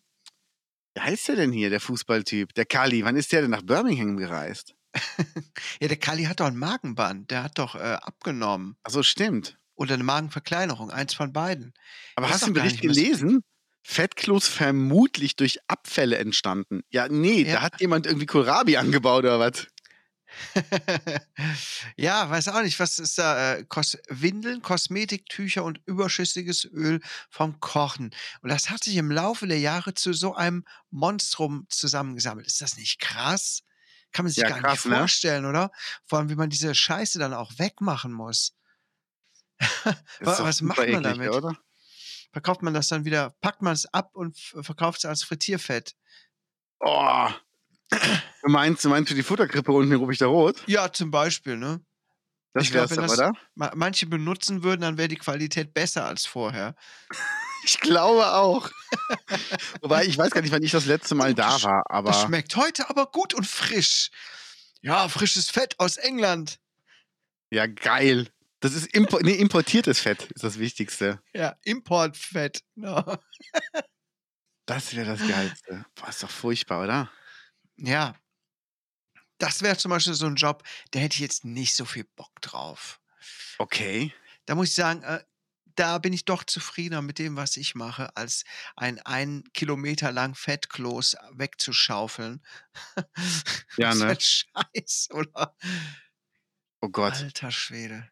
[0.95, 4.17] wie heißt der denn hier, der Fußballtyp, der Kali, wann ist der denn nach Birmingham
[4.17, 4.75] gereist?
[5.81, 7.31] Ja, der Kali hat doch ein Magenband.
[7.31, 8.75] Der hat doch äh, abgenommen.
[8.83, 9.57] Achso, stimmt.
[9.75, 10.91] Oder eine Magenverkleinerung.
[10.91, 11.73] Eins von beiden.
[12.15, 13.43] Aber Weiß hast du den Bericht gelesen?
[13.83, 16.81] Fettkloß vermutlich durch Abfälle entstanden.
[16.89, 17.53] Ja, nee, Ja.
[17.55, 19.67] da hat jemand irgendwie Kohlrabi angebaut oder was?
[21.97, 27.59] Ja, weiß auch nicht, was ist da, äh, Kos Windeln, Kosmetiktücher und überschüssiges Öl vom
[27.59, 28.11] Kochen.
[28.41, 32.47] Und das hat sich im Laufe der Jahre zu so einem Monstrum zusammengesammelt.
[32.47, 33.63] Ist das nicht krass?
[34.11, 34.97] Kann man sich Ja, gar nicht krass, ne?
[34.97, 35.71] vorstellen, oder?
[36.05, 38.53] Vor allem, wie man diese Scheiße dann auch wegmachen muss.
[40.19, 41.29] Was macht man eklig, damit?
[41.31, 41.57] oder?
[42.31, 45.95] Verkauft man das dann wieder packt man's ab und verkauft es als Frittierfett?
[46.79, 47.29] Oh.
[47.89, 50.63] Du meinst du meinst für die Futterkrippe unten in Rot?
[50.65, 51.81] Ja, zum Beispiel, ne?
[52.53, 53.31] Das Ich glaube, wär's wenn das oder?
[53.55, 56.75] ma manche benutzen würden, dann wäre die Qualität besser als vorher.
[57.65, 58.69] Ich glaube auch.
[59.81, 62.13] Wobei, ich weiß gar nicht, wann ich das letzte Mal das da war, das aber
[62.13, 64.09] schmeckt heute aber gut und frisch.
[64.81, 66.59] Ja, frisches Fett aus England.
[67.51, 68.29] Ja, geil.
[68.61, 71.21] Das ist impo ne, importiertes Fett ist das Wichtigste.
[71.33, 73.17] Ja, Importfett, genau.
[74.67, 75.85] Das wäre das Geilste.
[75.95, 77.11] Boah, ist doch furchtbar, oder?
[77.77, 78.15] Ja.
[79.39, 82.39] Das wäre zum Beispiel so 'n Job, da hätte ich jetzt nicht so viel Bock
[82.41, 83.01] drauf.
[83.57, 84.13] Okay.
[84.45, 85.23] Da muss ich sagen, äh,
[85.75, 88.43] da bin ich doch zufriedener mit dem, was ich mache, als
[88.75, 92.41] ein 1 Kilometer lang Fettkloß wegzuschaufeln.
[93.77, 94.15] Ja, Was für ne?
[94.15, 95.55] 'n Scheiß, oder?
[96.83, 97.27] Oh Gott.
[97.29, 98.11] Alter Schwede.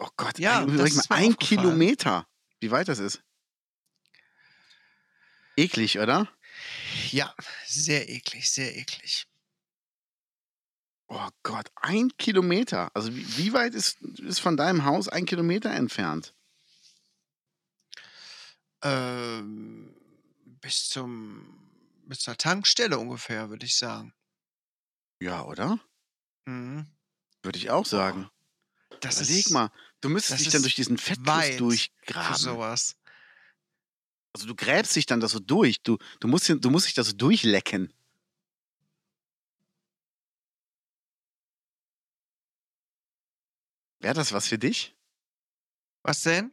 [0.00, 1.88] Oh Gott, Ja, ein das mal, ist mir 1 aufgefallen.
[1.98, 2.26] Kilometer.
[2.60, 3.22] Wie weit das ist.
[5.58, 6.28] Eklig, oder?
[7.12, 7.34] Ja,
[7.66, 9.26] sehr eklig, sehr eklig.
[11.08, 12.90] Oh Gott, 1 Kilometer.
[12.94, 16.34] Also, wie wie weit ist ist von deinem Haus 1 Kilometer entfernt?
[18.82, 19.94] Ähm,
[20.60, 21.68] bis zum
[22.04, 24.14] bis zur Tankstelle ungefähr, würde ich sagen.
[25.20, 25.78] Ja, oder?
[26.46, 26.86] Mhm.
[27.42, 28.30] Würde ich auch sagen.
[29.00, 32.36] Das Überleg ist mal, du müsstest dich dann durch diesen für durchgraben.
[32.36, 32.96] so was.
[34.34, 35.82] Also, du gräbst dich dann da so durch.
[35.82, 37.92] Du du musst du musst dich da so durchlecken.
[44.00, 44.94] Wäre das was für dich?
[46.04, 46.52] Was denn?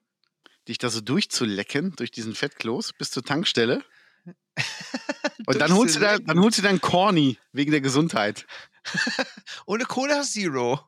[0.67, 3.84] Dich da so durchzulecken durch diesen Fettkloß bis zur Tankstelle?
[5.47, 8.45] Und dann holst du da dann holst du da 'n Corny wegen der Gesundheit.
[9.67, 10.79] Ohne Cola Zero.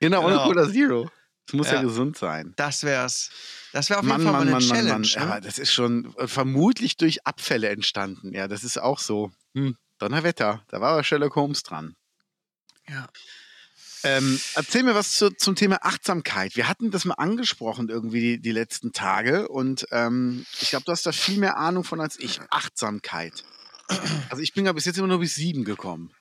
[0.00, 0.40] Genau, ohne Genau.
[0.40, 1.10] Cola Zero.
[1.48, 1.78] Es muss ja Ja.
[1.78, 2.54] gesund sein.
[2.56, 3.30] Das wär's.
[3.72, 5.10] Das wäre auf jeden Mann, Fall mal Mann, 'ne Mann, Mann, Challenge, Mann.
[5.16, 5.40] Aber ne?
[5.40, 8.32] das ist schon, äh, vermutlich durch Abfälle entstanden.
[8.32, 9.32] Ja, das ist auch so.
[9.56, 11.96] Hm, Donnerwetter, da war aber Sherlock Holmes dran.
[12.86, 13.08] Ja.
[14.04, 16.56] Ähm, erzähl mir was zu zum Thema Achtsamkeit.
[16.56, 20.92] Wir hatten das mal angesprochen irgendwie die die letzten Tage und, ähm, ich glaube, du
[20.92, 22.40] hast da viel mehr Ahnung von als ich.
[22.50, 23.44] Achtsamkeit.
[24.28, 26.14] Also, ich bin ja bis jetzt immer nur bis 7 gekommen.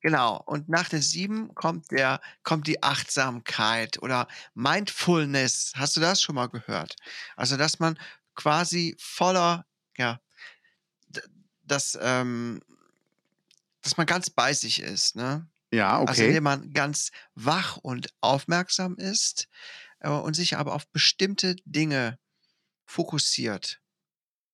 [0.00, 0.42] Genau.
[0.46, 5.72] Und nach der 7 kommt der kommt die Achtsamkeit oder Mindfulness.
[5.76, 6.96] Hast du das schon mal gehört?
[7.36, 7.98] Also, dass man
[8.34, 9.66] quasi voller
[9.98, 10.20] ja,
[11.62, 12.60] dass, ähm
[13.82, 15.48] dass man ganz bei sich ist, ne?
[15.72, 16.24] Ja, Also, okay.
[16.24, 19.48] indem man ganz wach und aufmerksam ist,
[20.00, 22.18] äh, und sich aber auf bestimmte Dinge
[22.86, 23.80] fokussiert,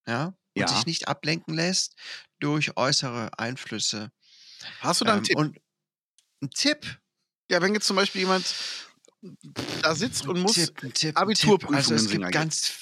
[0.09, 0.35] ja?
[0.57, 0.71] Und Ja.
[0.71, 1.97] sich nicht ablenken lässt
[2.41, 4.11] durch äußere Einflüsse.
[4.81, 5.39] Hast du da 'n Ähm, Tipp?
[5.39, 5.59] und
[6.43, 7.01] 'n Tipp?
[7.51, 8.57] Ja, wenn jetzt zum Beispiel jemand
[9.83, 11.65] da sitzt und muss Tipp, Tipp, 'n Tipp.
[11.65, 12.73] Abiturprüfungen Also, es gibt ganz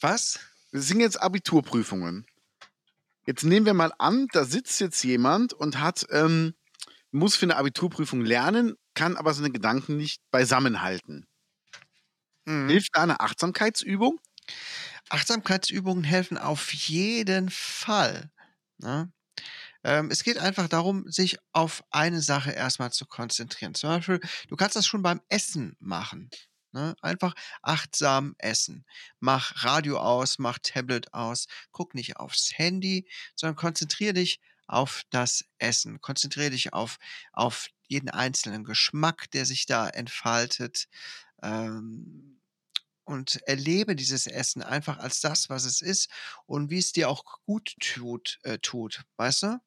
[0.00, 0.40] was?
[0.72, 2.26] Es sind jetzt Abiturprüfungen.
[3.26, 6.54] Jetzt nehmen wir mal an, da sitzt jetzt jemand und hat ähm,
[7.12, 11.26] muss für 'ne Abiturprüfung lernen, kann aber seine Gedanken nicht beisammen halten.
[12.46, 12.68] Mhm.
[12.68, 14.20] Hilft da 'ne Achtsamkeitsübung?
[15.10, 18.30] Achtsamkeitsübungen helfen auf jeden Fall,
[18.78, 19.12] ne?
[19.84, 23.74] Ähm, es geht einfach darum, sich auf eine Sache erst mal zu konzentrieren.
[23.74, 26.30] Zum Beispiel, du kannst das schon beim Essen machen,
[26.72, 26.96] ne?
[27.02, 28.86] Einfach achtsam essen.
[29.20, 35.44] Mach Radio aus, mach Tablet aus, guck nicht aufs Handy, sondern konzentriere dich auf das
[35.58, 36.00] Essen.
[36.00, 36.98] Konzentriere dich auf
[37.32, 40.88] auf jeden einzelnen Geschmack, der sich da entfaltet,
[41.42, 42.40] ähm,
[43.04, 46.10] und erlebe dieses Essen einfach als das, was es ist
[46.46, 49.60] und wie es dir auch gut tut äh, tut, weißt du?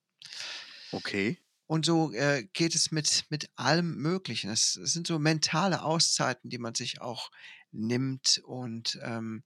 [0.93, 1.37] Okay.
[1.67, 4.49] Und so, äh, geht es mit mit allem Möglichen.
[4.49, 7.31] Es es sind so mentale Auszeiten, die man sich auch
[7.71, 9.43] nimmt und, ähm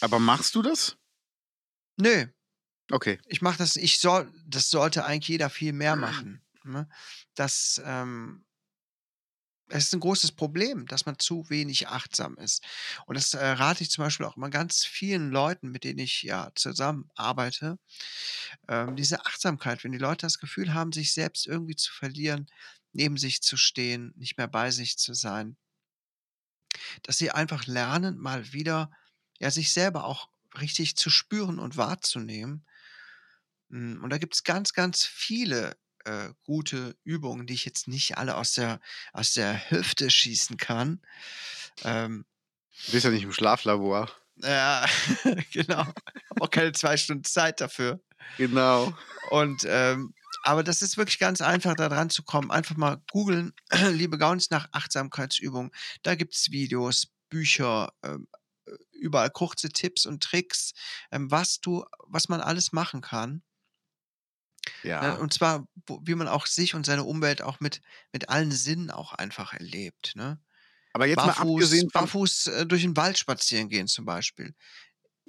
[0.00, 0.96] Aber machst du das?
[1.98, 2.28] Nö.
[2.92, 3.18] Okay.
[3.26, 6.88] Ich mache das ich soll das sollte eigentlich jeder viel mehr machen, ne?
[7.34, 8.44] Das, ähm
[9.70, 12.64] es ist 'n großes Problem, dass man zu wenig achtsam ist.
[13.06, 16.22] Und das, äh, rate ich zum Beispiel auch immer ganz vielen Leuten, mit denen ich,
[16.22, 17.78] ja, zusammenarbeite.
[18.68, 22.46] Ähm, diese Achtsamkeit, wenn die Leute das Gefühl haben, sich selbst irgendwie zu verlieren,
[22.92, 25.56] neben sich zu stehen, nicht mehr bei sich zu sein
[27.06, 28.90] dass sie einfach lernen, mal wieder,
[29.38, 30.28] ja, sich selber auch
[30.60, 32.66] richtig zu spüren und wahrzunehmen.
[33.70, 38.36] Hm, und da gibt's ganz, ganz viele, äh, gute Übungen, die ich jetzt nicht alle
[38.36, 38.80] aus der
[39.12, 41.00] aus der Hüfte schießen kann.
[41.84, 42.24] Ähm
[42.86, 44.10] Du bist ja nicht im Schlaflabor.
[44.36, 44.86] Ja,
[45.52, 45.84] genau.
[45.84, 45.94] Habe
[46.40, 48.00] auch keine 2 Stunden Zeit dafür.
[48.36, 48.96] Genau.
[49.30, 52.50] Und, ähm aber das ist wirklich ganz einfach, da dran zu kommen.
[52.50, 53.52] Einfach mal googeln,
[53.92, 55.72] liebe Gaunis, nach Achtsamkeitsübungen.
[56.02, 58.28] Da gibt's Videos, Bücher, ähm,
[58.66, 60.72] äh, überall kurze Tipps und Tricks,
[61.10, 63.42] ähm, was du was man alles machen kann.
[65.00, 65.18] Ne, Ja.
[65.18, 67.80] und zwar, wo wie man auch sich und seine Umwelt auch mit
[68.12, 70.40] mit allen Sinnen auch einfach erlebt, ne?
[70.94, 74.54] Aber jetzt mal Barfuß abgesehen von barfuß, äh, durch 'n Wald spazieren gehen zum Beispiel.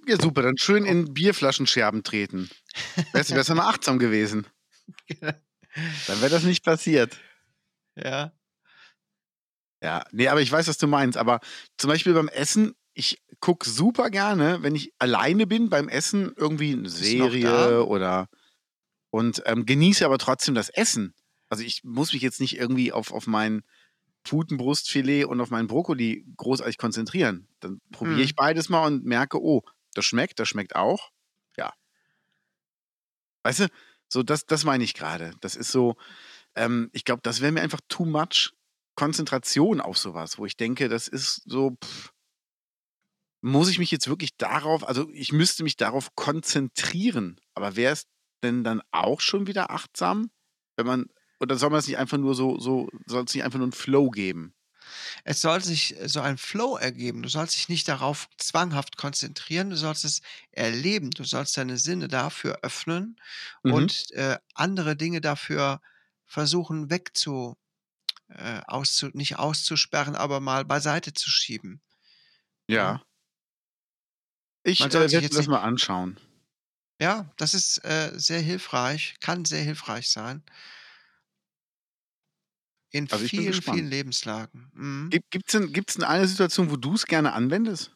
[0.07, 2.49] Ja, super, dann schön in Bierflaschenscherben treten.
[3.13, 4.47] Wärst du du mal achtsam gewesen.
[6.07, 7.19] Dann wäre das nicht passiert.
[7.95, 8.33] Ja.
[9.83, 11.17] Ja, ne, aber ich weiß, was du meinst.
[11.17, 11.39] Aber
[11.77, 16.75] zum Beispiel beim Essen, ich gucke super gerne, wenn ich alleine bin beim Essen, irgendwie
[16.75, 17.69] 'ne Bist du noch da?
[17.69, 18.27] Serie oder
[19.11, 21.13] und, ähm, genieße aber trotzdem das Essen.
[21.49, 23.63] Also, ich muss mich jetzt nicht irgendwie auf auf mein
[24.23, 27.47] Putenbrustfilet und auf meinen Brokkoli großartig konzentrieren.
[27.61, 28.35] Dann probiere ich Mhm.
[28.35, 29.63] beides mal und merke: „Oh,
[29.95, 31.11] das schmeckt, das schmeckt auch.“
[31.57, 31.73] Ja.
[33.43, 33.67] Weißt du,
[34.11, 35.31] so das das meine ich grade.
[35.41, 35.95] Das ist so
[36.55, 38.53] ähm, ich glaube, das wäre mir einfach too much
[38.95, 41.77] Konzentration auf so was, wo ich denke, das ist so
[43.41, 47.39] muss ich mich jetzt wirklich darauf also, ich müsste mich darauf konzentrieren.
[47.53, 48.03] Aber wäre es
[48.43, 50.31] denn dann auch schon wieder achtsam,
[50.77, 51.07] wenn man
[51.41, 53.71] oder soll man es nicht einfach nur so so soll es nicht einfach nur 'n
[53.73, 54.53] Flow geben?
[55.25, 57.21] Es soll sich äh, so ein Flow ergeben.
[57.23, 60.21] Du sollst dich nicht darauf zwanghaft konzentrieren, du sollst es
[60.51, 61.11] erleben.
[61.11, 63.17] Du sollst deine Sinne dafür öffnen
[63.65, 63.89] Mhm.
[63.89, 65.81] und, äh, andere Dinge dafür
[66.25, 67.55] versuchen wegzu
[68.29, 71.81] äh, auszu nicht auszusperren, aber mal beiseite zu schieben,
[72.77, 72.99] ne?
[72.99, 73.01] Ja.
[74.65, 76.19] Ich, äh, werde das mal anschauen.
[77.01, 80.43] Ja, das ist, äh, sehr hilfreich, kann sehr hilfreich sein.
[82.91, 84.71] In Also, vielen, vielen Lebenslagen.
[84.73, 85.09] Mhm.
[85.11, 87.95] Gibt gibt's denn gibt's denn eine Situation, wo du's gerne anwendest?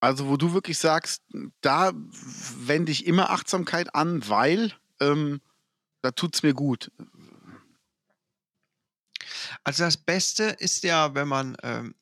[0.00, 1.22] Also, wo du wirklich sagst,
[1.60, 5.40] da wende ich immer Achtsamkeit an, weil, ähm,
[6.02, 6.90] da tut's mir gut.
[9.64, 11.94] Also, das Beste ist ja, wenn man, ähm,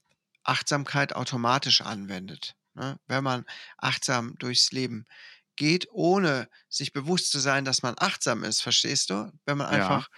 [0.45, 2.99] Achtsamkeit automatisch anwendet, ne?
[3.09, 3.45] Wenn man
[3.79, 5.07] achtsam durchs Leben
[5.57, 9.33] geht, ohne sich bewusst zu sein, dass man achtsam ist, verstehst du?
[9.47, 9.69] Wenn man Ja.
[9.69, 10.09] einfach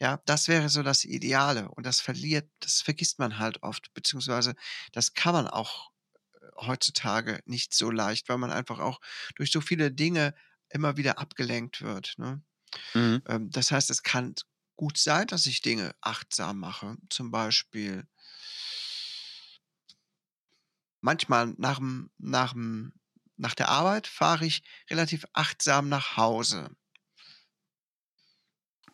[0.00, 4.54] ja, das wäre so das Ideale und das verliert das vergisst man halt oft, beziehungsweise
[4.92, 5.90] das kann man auch,
[6.40, 9.00] äh, heutzutage nicht so leicht, weil man einfach auch
[9.36, 10.34] durch so viele Dinge
[10.70, 12.42] immer wieder abgelenkt wird, ne?
[12.94, 13.22] Mhm.
[13.26, 14.34] Ähm, das heißt, es kann
[14.76, 18.06] gut sein, dass ich Dinge achtsam mache, zum Beispiel
[21.02, 22.92] manchmal nach'm nach'm
[23.38, 26.70] nach der Arbeit fahre ich relativ achtsam nach Hause.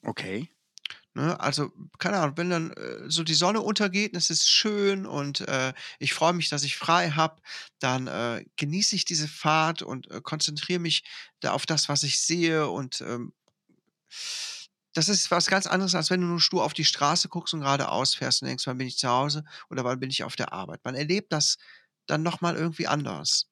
[0.07, 0.49] Okay.
[1.15, 5.07] Ne, also, keine Ahnung, wenn dann, äh, so die Sonne untergeht und es ist schön
[5.07, 7.43] und, äh, ich freue mich, dass ich frei habe,
[7.81, 11.05] dann, äh, genieße ich diese Fahrt und, äh, konzentriere mich
[11.41, 13.33] da auf das, was ich sehe und, ähm
[14.95, 17.61] das ist was ganz anderes, als wenn du nur stur auf die Straße guckst und
[17.61, 20.53] geradeaus fährst und denkst: „Wann bin ich zu Hause oder wann bin ich auf der
[20.53, 21.57] Arbeit?“ Man erlebt das
[22.11, 23.45] dann noch mal irgendwie anders.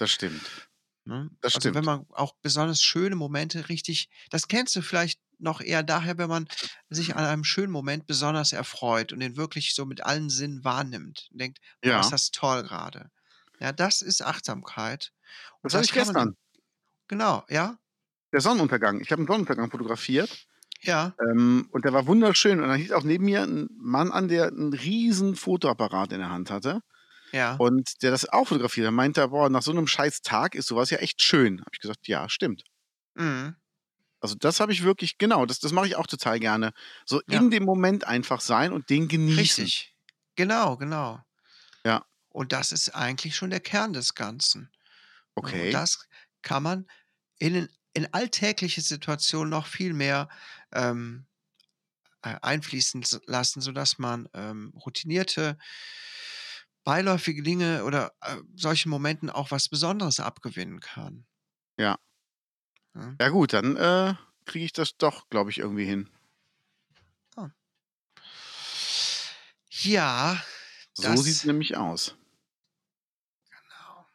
[0.00, 0.68] Das stimmt.
[1.06, 1.30] Ne?
[1.42, 1.84] Das Also, wenn stimmt.
[1.84, 6.48] man auch besonders schöne Momente richtig das kennst du vielleicht noch eher daher, wenn man
[6.90, 11.28] sich an einem schönen Moment besonders erfreut und den wirklich so mit allen Sinnen wahrnimmt
[11.32, 13.10] und denkt: „Boah, ist das toll grade.“
[13.60, 15.12] Ja, das ist Achtsamkeit
[15.64, 16.32] Das und hatte das ich kann man gestern.
[16.32, 16.36] in
[17.08, 17.78] genau, ja?
[18.32, 19.00] Der Sonnenuntergang.
[19.00, 20.46] Ich habe 'n Sonnenuntergang fotografiert,
[20.82, 21.18] Ja.
[21.20, 22.60] ähm, und der war wunderschön.
[22.60, 26.30] Und dann hielt auch neben mir 'n Mann an, der 'n riesen Fotoapparat in der
[26.30, 26.82] Hand hatte
[27.32, 27.58] Ja.
[27.58, 28.94] und der das auch fotografiert hat.
[28.94, 31.70] Meinte er: „Boah, nach so 'nem scheiß Tag ist so was ja echt schön.“ Habe
[31.74, 32.64] ich gesagt: „Ja, stimmt.“
[33.16, 33.58] Mhm.
[34.22, 36.72] Also, das habe ich wirklich genau, das das mache ich auch total gerne.
[37.06, 37.44] So Ja.
[37.44, 39.72] in dem Moment einfach sein und den genießen.
[39.76, 39.94] Richtig.
[40.36, 41.20] Genau, genau.
[41.84, 42.02] Ja.
[42.32, 44.70] Und das ist eigentlich schon der Kern des Ganzen,
[45.40, 45.56] ne?
[45.56, 45.74] Und Okay.
[45.74, 46.08] das
[46.42, 46.86] kann man
[47.38, 50.28] in in alltägliche Situationen noch viel mehr,
[50.72, 51.26] ähm,
[52.22, 55.58] äh, einfließen lassen, sodass man, ähm, routinierte
[56.88, 61.26] beiläufige Dinge oder, äh, solchen Momenten auch was Besonderes abgewinnen kann.
[61.78, 61.98] Ja.
[62.94, 63.14] Ne?
[63.20, 64.14] Ja gut, dann, äh,
[64.46, 66.08] kriege ich das doch, glaube ich, irgendwie hin.
[67.36, 67.50] Ah.
[69.68, 70.42] Ja,
[70.94, 72.16] So sieht's das nämlich aus.
[73.50, 74.06] Genau.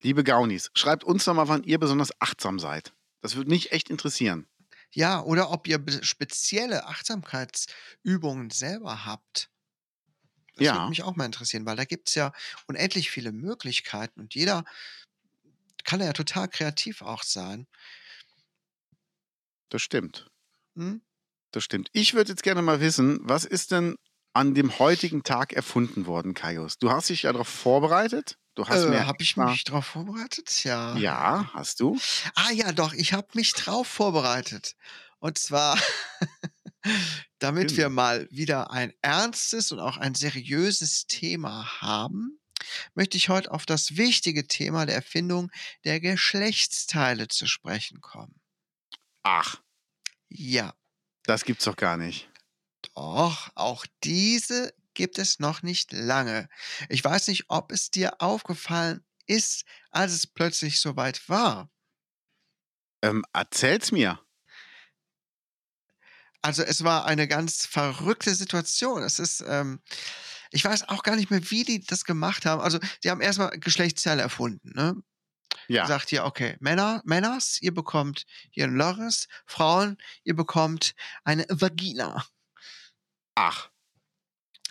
[0.00, 2.94] Liebe Gaunis, schreibt uns doch mal, wann ihr besonders achtsam seid.
[3.20, 4.46] Das würde mich echt interessieren.
[4.90, 9.50] Ja, oder ob ihr spezielle Achtsamkeitsübungen selber habt.
[10.56, 10.88] Das würde Ja.
[10.88, 12.32] mich auch mal interessieren, weil da gibt's ja
[12.66, 14.64] unendlich viele Möglichkeiten und jeder
[15.84, 17.66] kann ja total kreativ auch sein.
[19.70, 20.28] Das stimmt.
[20.76, 21.02] Hm?
[21.52, 21.88] Das stimmt.
[21.92, 23.96] Ich würde jetzt gerne mal wissen, was ist denn
[24.32, 26.78] an dem heutigen Tag erfunden worden, Kaius?
[26.78, 28.36] Du hast dich ja darauf vorbereitet.
[28.54, 30.64] Du hast Äh, mir habe ich mich darauf vorbereitet?
[30.64, 30.96] Ja.
[30.96, 31.98] Ja, hast du?
[32.34, 34.74] Ah ja, doch, ich habe mich drauf vorbereitet.
[35.18, 35.78] Und zwar,
[37.38, 42.40] damit wir mal wieder ein ernstes und auch ein seriöses Thema haben,
[42.94, 45.50] möchte ich heute auf das wichtige Thema der Erfindung
[45.84, 48.40] der Geschlechtsteile zu sprechen kommen.
[49.24, 49.62] Ach,
[50.28, 50.74] Ja,
[51.24, 52.30] das gibt's doch gar nicht.
[52.94, 56.48] doch, auch diese gibt es noch nicht lange.
[56.88, 61.70] Ich weiß nicht, ob es dir aufgefallen ist, als es plötzlich soweit war.
[63.02, 64.20] Ähm, erzähl's mir.
[66.46, 69.02] Also es war eine ganz verrückte Situation.
[69.02, 69.80] Es ist, ähm,
[70.52, 72.60] ich weiß auch gar nicht mehr, wie die das gemacht haben.
[72.62, 74.72] Also die haben erstmal Geschlechtsteile erfunden.
[74.74, 74.94] Ne?
[75.68, 75.86] Ja.
[75.86, 80.94] Sagt hier, okay, Männer, Männers, ihr bekommt hier ein Loris, Frauen, ihr bekommt
[81.24, 82.24] eine Vagina.
[83.34, 83.68] Ach.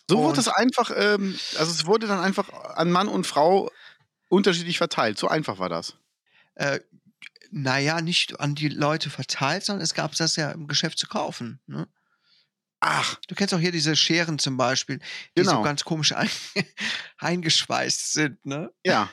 [0.10, 3.70] So wurde Und- es einfach, ähm, also es wurde dann einfach an Mann und Frau
[4.30, 5.18] unterschiedlich verteilt.
[5.18, 5.96] So einfach war das.
[6.56, 6.80] Äh,
[7.58, 11.62] naja, nicht an die Leute verteilt, sondern es gab das ja im Geschäft zu kaufen.
[11.68, 11.88] Ne?
[12.82, 15.00] Ach, Du kennst auch hier diese Scheren zum Beispiel,
[15.38, 15.64] die so Genau.
[15.64, 16.30] ganz komisch ein,
[17.18, 18.46] eingeschweißt sind.
[18.46, 18.72] Ne?
[18.86, 19.10] ja.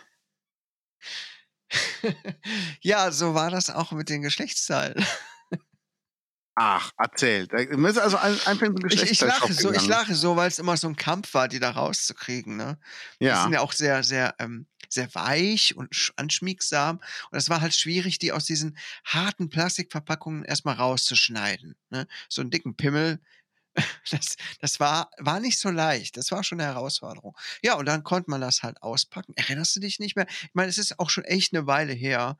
[2.82, 5.04] ja, so war das auch mit den Geschlechtsteilen.
[6.54, 7.46] Ach, erzähl.
[7.46, 10.36] Da ist also ein, einfach in so einen Ich, ich lache so, ich lache so,
[10.36, 12.56] weil es immer so ein Kampf war, die da rauszukriegen.
[12.56, 12.78] Ne?
[13.20, 13.42] Die Ja.
[13.44, 17.00] sind ja auch sehr, sehr, ähm, sehr weich und sch- anschmiegsam.
[17.30, 21.76] Und es war halt schwierig, die aus diesen harten Plastikverpackungen erstmal rauszuschneiden.
[21.90, 22.06] Ne?
[22.28, 23.20] So einen dicken Pimmel.
[24.10, 26.16] Das, das war, war nicht so leicht.
[26.16, 27.36] Das war schon eine Herausforderung.
[27.62, 29.32] Ja, und dann konnte man das halt auspacken.
[29.36, 30.26] Erinnerst du dich nicht mehr?
[30.28, 32.38] Ich meine, es ist auch schon echt eine Weile her.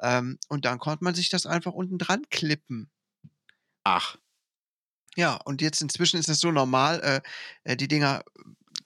[0.00, 2.90] Ähm, und dann konnte man sich das einfach unten dran klippen.
[3.84, 4.16] Ach,
[5.16, 7.00] Ja, und jetzt inzwischen ist es so normal,
[7.64, 8.24] äh, äh, die Dinger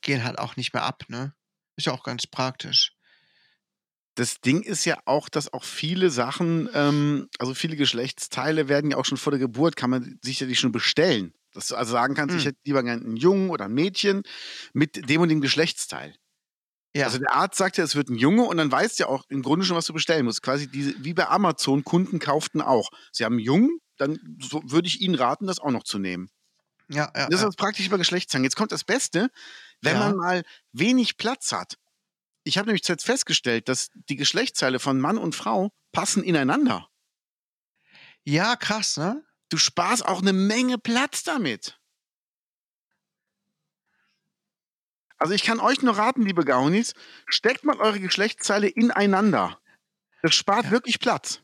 [0.03, 1.35] gehen halt auch nicht mehr ab, ne?
[1.77, 2.98] Ist ja auch ganz praktisch.
[4.19, 8.97] Das Ding ist ja auch, dass auch viele Sachen, ähm, also viele Geschlechtsteile werden ja
[8.97, 11.35] auch schon vor der Geburt, kann man sich ja die schon bestellen.
[11.53, 12.47] Dass du also sagen kannst, ich Hm.
[12.47, 14.23] hätte lieber einen Jungen oder ein Mädchen
[14.73, 16.15] mit dem und dem Geschlechtsteil.
[16.97, 19.09] Ja, Also der Arzt sagt ja, es wird ein Junge und dann weißt du ja
[19.09, 20.43] auch im Grunde schon, was du bestellen musst.
[20.43, 22.91] Quasi diese, wie bei Amazon, Kunden kauften auch.
[23.13, 26.29] Sie haben einen Jungen, dann so, würde ich Ihnen raten, das auch noch zu nehmen.
[26.89, 27.31] ja, ja.
[27.31, 27.47] Das ist ja.
[27.47, 28.45] das praktisch über Geschlechtszahlen.
[28.45, 29.31] Jetzt kommt das Beste,
[29.83, 29.99] wenn Ja.
[29.99, 30.43] man mal
[30.73, 31.77] wenig Platz hat.
[32.49, 36.89] Ich habe nämlich jetzt festgestellt, dass die Geschlechtsteile von Mann und Frau passen ineinander.
[38.25, 39.23] ja, krass, ne?
[39.51, 41.79] Du sparst auch eine Menge Platz damit.
[45.19, 46.95] Also ich kann euch nur raten, liebe Gaunis,
[47.29, 49.61] steckt mal eure Geschlechtsteile ineinander.
[50.23, 50.71] Das spart Ja.
[50.71, 51.43] wirklich Platz.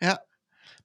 [0.00, 0.20] Ja.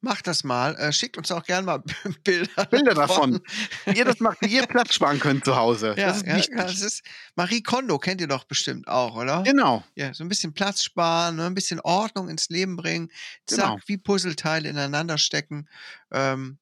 [0.03, 0.75] Macht das mal.
[0.77, 1.83] Äh, schickt uns auch gerne mal
[2.23, 3.39] Bilder, Bilder davon.
[3.85, 5.93] Wie ihr das macht, wie ihr Platz sparen könnt zu Hause.
[5.95, 6.57] Ja, das ist ja, wichtig.
[6.57, 7.03] ja, das ist
[7.35, 9.43] Marie Kondo kennt ihr doch bestimmt auch, oder?
[9.43, 9.83] Genau.
[9.95, 13.11] Ja, so ein bisschen Platz sparen, ne, ein bisschen Ordnung ins Leben bringen,
[13.45, 13.79] zack, Genau.
[13.85, 15.69] wie Puzzleteile ineinander stecken.
[16.11, 16.57] Ähm,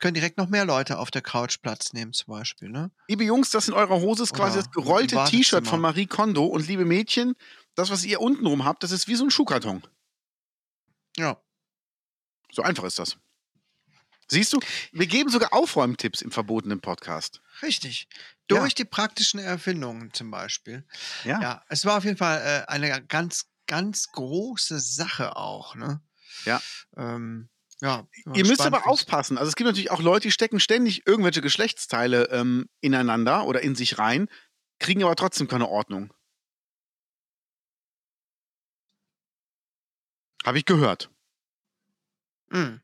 [0.00, 2.90] können direkt noch mehr Leute auf der Couch Platz nehmen, zum Beispiel, ne?
[3.08, 6.44] Liebe Jungs, das in eurer Hose ist quasi Oder das gerollte T-Shirt von Marie Kondo.
[6.44, 7.34] Und liebe Mädchen,
[7.74, 9.82] das, was ihr untenrum habt, das ist wie so ein Schuhkarton.
[11.16, 11.40] Ja.
[12.52, 13.16] So einfach ist das.
[14.30, 14.60] Siehst du,
[14.92, 17.40] wir geben sogar Aufräumtipps im verbotenen Podcast.
[17.62, 18.08] Richtig.
[18.50, 18.58] Ja.
[18.58, 20.86] Durch die praktischen Erfindungen zum Beispiel.
[21.24, 21.40] Ja.
[21.40, 26.02] Ja, es war auf jeden Fall äh, eine ganz, ganz große Sache auch, ne?
[26.44, 26.60] Ja.
[26.96, 27.48] Ähm,
[27.80, 28.06] ja.
[28.34, 29.38] Ihr müsst aber aufpassen.
[29.38, 33.74] Also es gibt natürlich auch Leute, die stecken ständig irgendwelche Geschlechtsteile ähm, ineinander oder in
[33.74, 34.28] sich rein,
[34.78, 36.12] kriegen aber trotzdem keine Ordnung.
[40.44, 41.10] Habe ich gehört.
[42.50, 42.80] Mm.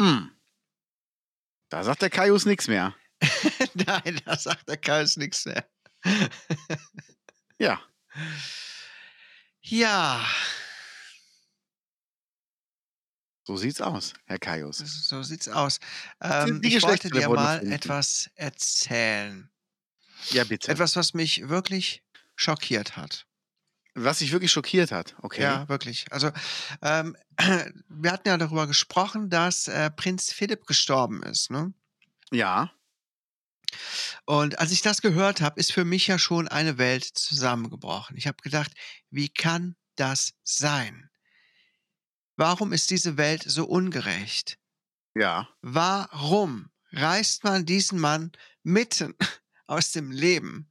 [0.00, 0.30] Hm.
[1.68, 2.94] Da sagt der Kaius nichts mehr.
[3.74, 5.68] Nein, da sagt der Kais nichts mehr.
[7.58, 7.80] Ja.
[9.62, 10.24] Ja,
[13.50, 14.76] So sieht's aus, Herr Kaius.
[14.78, 15.80] so sieht's aus.
[16.20, 19.50] Ähm, ich wollte dir mal etwas erzählen.
[20.30, 20.70] Ja, bitte.
[20.70, 22.04] Etwas, was mich wirklich
[22.36, 23.26] schockiert hat.
[23.94, 25.16] Was dich wirklich schockiert hat.
[25.22, 25.42] Okay.
[25.42, 26.06] Ja, wirklich.
[26.10, 26.30] Also,
[26.82, 27.16] ähm,
[27.88, 31.50] wir hatten ja darüber gesprochen, dass äh, Prinz Philipp gestorben ist.
[31.50, 31.72] Ne?
[32.30, 32.70] Ja.
[34.26, 38.16] Und als ich das gehört habe, ist für mich ja schon eine Welt zusammengebrochen.
[38.16, 38.72] Ich habe gedacht,
[39.10, 41.10] wie kann das sein?
[42.36, 44.58] Warum ist diese Welt so ungerecht?
[45.14, 45.48] Ja.
[45.62, 48.32] Warum reißt man diesen Mann
[48.62, 49.14] mitten
[49.66, 50.70] aus dem Leben?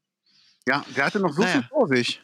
[0.67, 1.67] Ja, der hatte noch so viel Naja.
[1.69, 2.21] vor sich.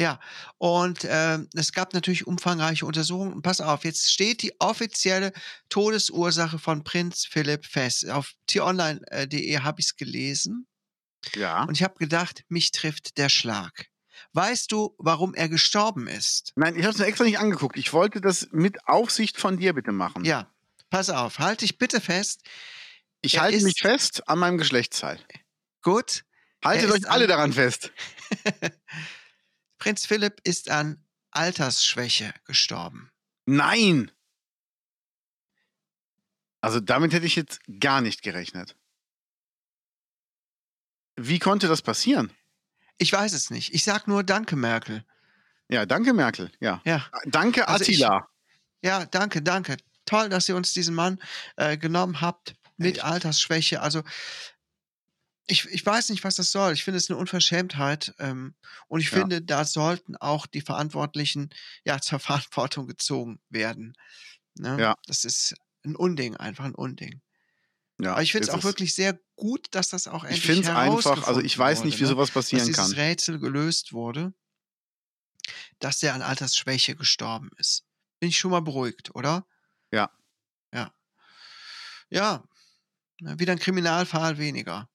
[0.00, 0.18] Ja,
[0.56, 3.34] und ähm, es gab natürlich umfangreiche Untersuchungen.
[3.34, 5.30] Und pass auf, jetzt steht die offizielle
[5.68, 8.08] Todesursache von Prinz Philipp fest.
[8.08, 10.66] Auf t-online.de habe ich es gelesen.
[11.34, 11.64] Ja.
[11.64, 13.88] Und ich habe gedacht, mich trifft der Schlag.
[14.32, 16.52] Weißt du, warum er gestorben ist?
[16.56, 17.76] Nein, ich habe es mir extra nicht angeguckt.
[17.76, 20.24] Ich wollte das mit Aufsicht von dir bitte machen.
[20.24, 20.50] Ja,
[20.88, 22.40] pass auf, halte dich bitte fest.
[23.20, 25.18] Ich er halte mich fest an meinem Geschlechtsteil.
[25.82, 26.24] Gut.
[26.64, 27.92] Haltet euch alle an- daran fest.
[29.80, 33.10] Prinz Philipp ist an Altersschwäche gestorben.
[33.46, 34.12] Nein!
[36.60, 38.76] Also damit hätte ich jetzt gar nicht gerechnet.
[41.16, 42.30] Wie konnte das passieren?
[42.98, 43.72] Ich weiß es nicht.
[43.74, 45.04] Ich sag nur Danke, Merkel.
[45.68, 46.52] Ja, danke Merkel.
[46.60, 46.82] Ja.
[46.84, 48.28] Ja, Danke Also ich- Attila.
[48.82, 49.76] ja, danke, danke.
[50.04, 51.22] Toll, dass ihr uns diesen Mann
[51.56, 53.04] äh, genommen habt mit Echt?
[53.04, 53.80] Altersschwäche.
[53.80, 54.02] Also
[55.50, 56.72] ich, ich weiß nicht, was das soll.
[56.72, 58.14] Ich finde es eine Unverschämtheit.
[58.18, 58.54] Ähm,
[58.88, 59.18] und ich Ja.
[59.18, 61.50] finde, da sollten auch die Verantwortlichen
[61.84, 63.94] ja zur Verantwortung gezogen werden.
[64.54, 64.76] Ne?
[64.80, 64.96] Ja.
[65.06, 67.22] Das ist ein Unding, einfach ein Unding.
[68.00, 70.62] ja, Aber ich finde es auch wirklich sehr gut, dass das auch endlich Ich finde
[70.68, 72.16] es einfach, also ich weiß nicht, wie wurde, ne?
[72.16, 72.92] sowas dass passieren dieses kann.
[72.92, 74.34] Rätsel gelöst wurde,
[75.78, 77.84] dass der an Altersschwäche gestorben ist.
[78.18, 79.46] Bin ich schon mal beruhigt, oder?
[79.90, 80.10] Ja.
[80.72, 80.92] Ja.
[82.10, 82.44] Ja.
[83.20, 84.88] Wieder ein Kriminalfall weniger.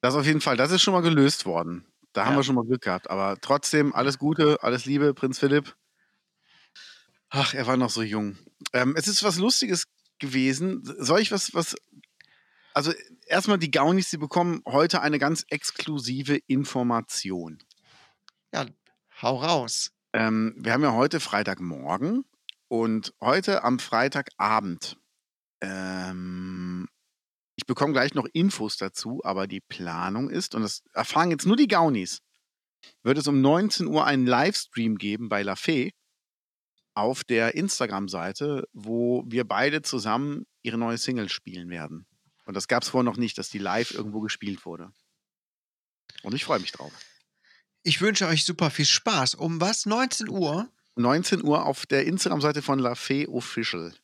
[0.00, 1.86] Das auf jeden Fall, das ist schon mal gelöst worden.
[2.12, 2.38] Da haben Ja.
[2.38, 3.10] wir schon mal Glück gehabt.
[3.10, 5.76] Aber trotzdem, alles Gute, alles Liebe, Prinz Philipp.
[7.30, 8.36] Ach, er war noch so jung.
[8.72, 9.86] Ähm, es ist was Lustiges
[10.18, 10.82] gewesen.
[10.84, 11.74] Soll ich was, was.
[12.74, 12.92] Also,
[13.26, 17.58] erstmal die Gaunis, die bekommen heute eine ganz exklusive Information.
[18.52, 18.66] Ja,
[19.22, 19.90] hau raus.
[20.12, 22.24] Ähm, wir haben ja heute Freitagmorgen
[22.68, 24.96] und heute am Freitagabend.
[25.60, 26.73] Ähm,
[27.56, 31.56] ich bekomme gleich noch Infos dazu, aber die Planung ist, und das erfahren jetzt nur
[31.56, 32.20] die Gaunis,
[33.02, 35.92] wird es um 19 Uhr einen Livestream geben bei La Fee
[36.94, 42.06] auf der Instagram-Seite, wo wir beide zusammen ihre neue Single spielen werden.
[42.46, 44.92] Und das gab es vorher noch nicht, dass die live irgendwo gespielt wurde.
[46.22, 46.92] Und ich freue mich drauf.
[47.82, 49.34] Ich wünsche euch super viel Spaß.
[49.34, 49.86] Um was?
[49.86, 50.70] 19 Uhr?
[50.96, 53.94] 19 Uhr auf der Instagram-Seite von La Fee Official.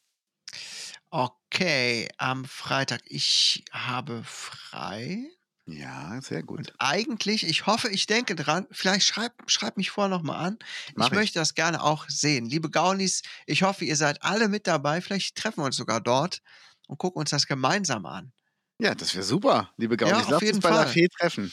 [1.10, 3.00] Okay, am Freitag.
[3.06, 5.28] Ich habe frei.
[5.66, 6.58] Ja, sehr gut.
[6.58, 10.58] Und eigentlich, ich hoffe, ich denke dran, vielleicht schreib, schreib mich vorher nochmal an.
[10.94, 11.18] Mach ich ich.
[11.18, 12.46] möchte das gerne auch sehen.
[12.46, 15.00] Liebe Gaunis, ich hoffe, ihr seid alle mit dabei.
[15.00, 16.42] Vielleicht treffen wir uns sogar dort
[16.86, 18.32] und gucken uns das gemeinsam an.
[18.78, 20.28] Ja, das wäre super, liebe Gaunis.
[20.28, 20.88] Ja, auf jeden uns bei Fall.
[20.88, 21.52] Fee treffen.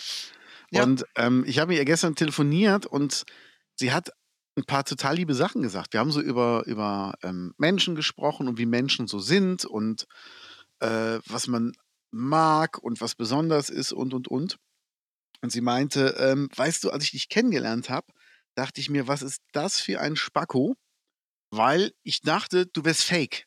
[0.71, 0.83] Ja.
[0.83, 3.25] Und ähm, ich habe mit ihr gestern telefoniert und
[3.75, 4.11] sie hat
[4.57, 5.93] ein paar total liebe Sachen gesagt.
[5.93, 10.07] Wir haben so über, über ähm, Menschen gesprochen und wie Menschen so sind und
[10.79, 11.73] äh, was man
[12.11, 14.57] mag und was besonders ist und, und, und.
[15.41, 18.07] Und sie meinte, ähm, weißt du, als ich dich kennengelernt habe,
[18.55, 20.75] dachte ich mir, was ist das für ein Spacko?
[21.51, 23.45] Weil ich dachte, du wärst fake.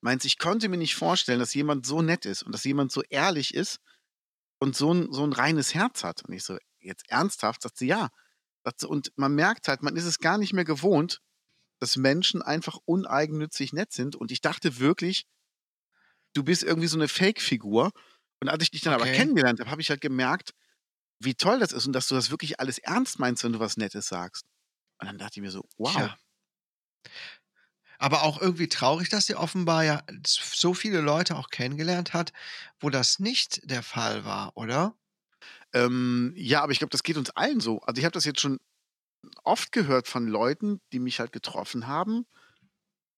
[0.00, 3.02] Meint, ich konnte mir nicht vorstellen, dass jemand so nett ist und dass jemand so
[3.08, 3.78] ehrlich ist
[4.58, 6.24] und so ein, so ein reines Herz hat.
[6.24, 7.62] Und ich so, jetzt ernsthaft?
[7.62, 8.08] Sagt sie, ja.
[8.84, 11.20] Und man merkt halt, man ist es gar nicht mehr gewohnt,
[11.80, 14.16] dass Menschen einfach uneigennützig nett sind.
[14.16, 15.26] Und ich dachte wirklich,
[16.34, 17.92] du bist irgendwie so eine Fake-Figur.
[18.40, 19.08] Und als ich dich dann aber Okay.
[19.08, 20.54] kennengelernt habe, habe ich halt gemerkt,
[21.20, 23.76] wie toll das ist und dass du das wirklich alles ernst meinst, wenn du was
[23.78, 24.46] Nettes sagst.
[25.00, 26.08] Und dann dachte ich mir so, wow.
[26.08, 26.18] Tja.
[27.98, 32.32] Aber auch irgendwie traurig, dass sie offenbar ja so viele Leute auch kennengelernt hat,
[32.80, 34.96] wo das nicht der Fall war, oder?
[35.74, 37.80] Ähm, ja, aber ich glaube, das geht uns allen so.
[37.82, 38.58] Also ich habe das jetzt schon
[39.44, 42.26] oft gehört von Leuten, die mich halt getroffen haben,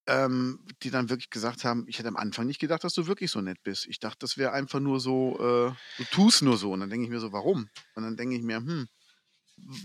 [0.06, 3.30] ähm, die dann wirklich gesagt haben, ich hätte am Anfang nicht gedacht, dass du wirklich
[3.30, 3.86] so nett bist.
[3.86, 6.72] Ich dachte, das wäre einfach nur so, äh, du tust nur so.
[6.72, 7.70] Und dann denke ich mir so, warum?
[7.94, 8.88] Und dann denke ich mir, hm,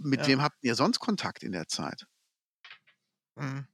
[0.04, 0.28] mit Ja.
[0.28, 2.08] wem habt ihr sonst Kontakt in der Zeit?
[3.38, 3.68] Mhm.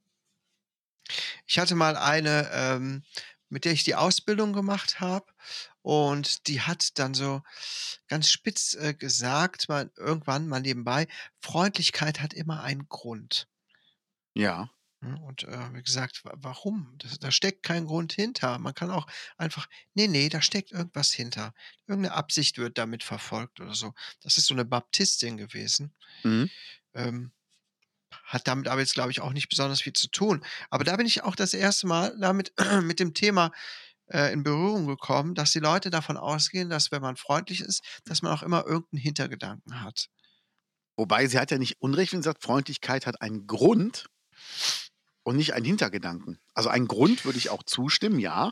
[1.48, 3.04] Ich hatte mal eine, ähm,
[3.52, 5.28] mit der ich die Ausbildung gemacht habe
[5.84, 7.42] und die hat dann so
[8.10, 11.08] ganz spitz, äh, gesagt, mal irgendwann mal nebenbei:
[11.42, 13.48] „Freundlichkeit hat immer einen Grund.“
[14.36, 14.72] Ja.
[15.04, 16.94] Und, äh, wie gesagt, wa warum?
[17.00, 18.60] Das da steckt kein Grund hinter.
[18.60, 21.54] Man kann auch einfach ne, ne, da steckt irgendwas hinter.
[21.88, 23.94] Irgend 'ne Absicht wird damit verfolgt oder so.
[24.22, 25.92] Das ist so 'ne Baptistin gewesen.
[26.26, 26.52] Mhm.
[26.96, 27.32] Ähm,
[28.32, 30.44] hat damit aber jetzt, glaube ich, auch nicht besonders viel zu tun.
[30.72, 32.54] Aber da bin ich auch das erste Mal damit
[32.84, 33.52] mit dem Thema,
[34.08, 38.22] äh, in Berührung gekommen, dass die Leute davon ausgehen, dass wenn man freundlich ist, dass
[38.22, 40.08] man auch immer irgend 'n Hintergedanken hat.
[40.98, 44.08] Wobei sie hat ja nicht Unrecht, wenn sie sagt, Freundlichkeit hat einen Grund
[45.24, 46.40] und nicht einen Hintergedanken.
[46.54, 48.52] Also einen Grund würde ich auch zustimmen, ja.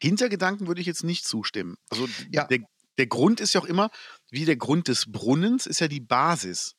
[0.00, 1.76] Hintergedanken würde ich jetzt nicht zustimmen.
[1.90, 2.44] Also Ja.
[2.44, 2.60] der
[2.98, 3.90] der Grund ist ja auch immer
[4.30, 6.74] wie der Grund des Brunnens ist ja die Basis.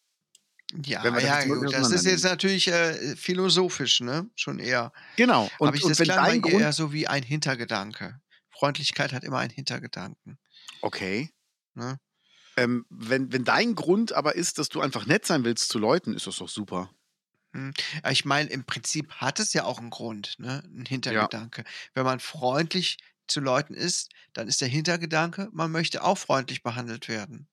[0.86, 4.30] Ja, Wenn wir das ja, mal gut, das ist jetzt natürlich äh, philosophisch, ne?
[4.36, 4.92] Schon eher.
[5.16, 5.50] Genau.
[5.60, 6.56] Aber Und, ich, und das wenn dein Grund.
[6.56, 8.20] eher so wie ein Hintergedanke.
[8.50, 10.38] Freundlichkeit hat immer einen Hintergedanken.
[10.82, 11.30] Okay.
[11.74, 12.00] Ne?
[12.58, 16.14] Ähm, wenn, wenn dein Grund aber ist, dass du einfach nett sein willst zu Leuten,
[16.14, 16.92] ist das doch super.
[17.54, 17.74] Hm.
[18.02, 20.64] Aber ich meine, im Prinzip hat es ja auch einen Grund, ne?
[20.66, 20.90] Ein Ja.
[20.90, 21.64] Hintergedanke.
[21.94, 22.98] Wenn man freundlich
[23.28, 27.48] zu Leuten ist, dann ist der Hintergedanke, man möchte auch freundlich behandelt werden.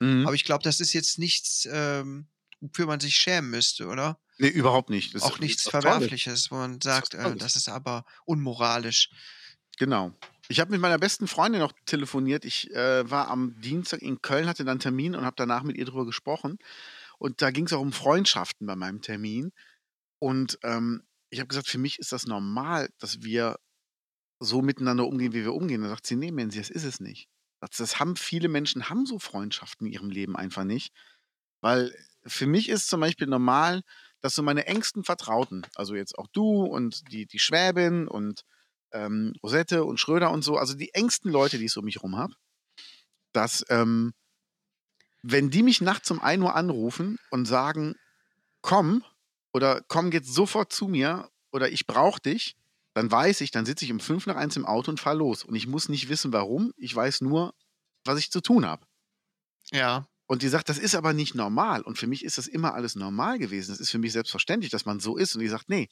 [0.00, 0.26] Mhm.
[0.26, 2.26] Aber ich glaube, das ist jetzt nichts, ähm,
[2.68, 4.18] wofür man sich schämen müsste, oder?
[4.38, 5.14] Nee, überhaupt nicht.
[5.14, 5.68] Das Auch ist nichts.
[5.68, 9.10] Verwerfliches, wo man Das ist sagt, äh, das ist aber unmoralisch.
[9.78, 10.12] Genau.
[10.48, 12.44] Ich habe mit meiner besten Freundin noch telefoniert.
[12.44, 15.76] Ich äh, war am Dienstag in Köln, hatte dann einen Termin und habe danach mit
[15.76, 16.58] ihr drüber gesprochen.
[17.18, 19.52] Und da ging es auch um Freundschaften bei meinem Termin.
[20.18, 23.58] Und ähm, ich habe gesagt, für mich ist das normal, dass wir
[24.38, 25.82] so miteinander umgehen, wie wir umgehen.
[25.82, 27.28] Da sagt sie, nee, Menzi, das ist es nicht.
[27.60, 30.92] Das, das haben viele Menschen, haben so Freundschaften in ihrem Leben einfach nicht.
[31.60, 31.94] Weil
[32.26, 33.82] für mich ist zum Beispiel normal,
[34.20, 38.42] dass so meine engsten Vertrauten, also jetzt auch du und die, die Schwäbin und
[38.92, 42.02] ähm, Rosette und Schröder und so, also die engsten Leute, die ich so um mich
[42.02, 42.34] rum habe,
[43.32, 44.14] dass ähm,
[45.22, 47.96] wenn die mich nachts um 1 Uhr anrufen und sagen,
[48.62, 49.04] komm
[49.52, 52.56] oder komm jetzt sofort zu mir oder ich brauche dich,
[52.94, 55.44] dann weiß ich, dann sitze ich um 5 nach 1 im Auto und fahre los.
[55.44, 56.72] Und ich muss nicht wissen, warum.
[56.76, 57.54] Ich weiß nur,
[58.04, 58.86] was ich zu tun habe.
[59.70, 60.06] Ja.
[60.26, 61.82] Und die sagt, das ist aber nicht normal.
[61.82, 63.70] Und für mich ist das immer alles normal gewesen.
[63.70, 65.34] Das ist für mich selbstverständlich, dass man so ist.
[65.34, 65.88] Und die sagt, nee,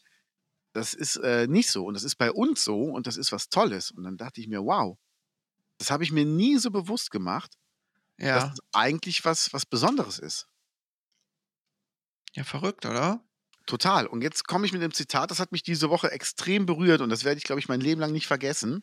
[0.75, 1.87] das ist äh, nicht so.
[1.87, 3.91] Und das ist bei uns so und das ist was Tolles.
[3.93, 4.99] Und dann dachte ich mir, wow,
[5.79, 7.57] das habe ich mir nie so bewusst gemacht,
[8.33, 8.49] dass Ja.
[8.51, 10.49] das eigentlich was, was Besonderes ist.
[12.35, 13.25] Ja, verrückt, oder?
[13.67, 14.07] Total.
[14.07, 17.09] Und jetzt komme ich mit dem Zitat, das hat mich diese Woche extrem berührt und
[17.09, 18.83] das werde ich, glaube ich, mein Leben lang nicht vergessen.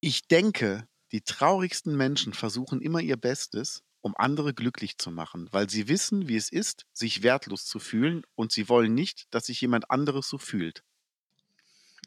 [0.00, 5.68] Ich denke, die traurigsten Menschen versuchen immer ihr Bestes, um andere glücklich zu machen, weil
[5.68, 9.60] sie wissen, wie es ist, sich wertlos zu fühlen und sie wollen nicht, dass sich
[9.60, 10.82] jemand anderes so fühlt.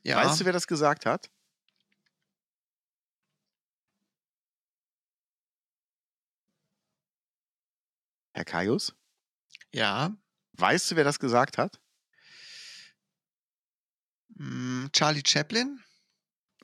[0.04, 0.18] Ja.
[0.18, 1.30] Weißt du, wer das gesagt hat?
[8.34, 8.96] Herr Kaius?
[9.72, 10.16] Ja.
[10.54, 11.80] Weißt du, wer das gesagt hat?
[14.38, 15.84] Hm, Charlie Chaplin?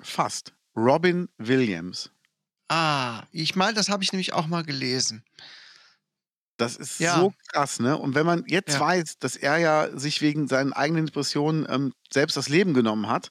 [0.02, 0.54] Fast.
[0.76, 2.12] Robin Williams.
[2.72, 5.24] Ah, ich meine, das habe ich nämlich auch mal gelesen.
[6.60, 7.10] Das ist Ja.
[7.10, 7.98] so krass, ne?
[7.98, 8.80] Und wenn man jetzt Ja.
[8.80, 13.30] weiß, dass er ja sich wegen seinen eigenen Depressionen ähm, selbst das Leben genommen hat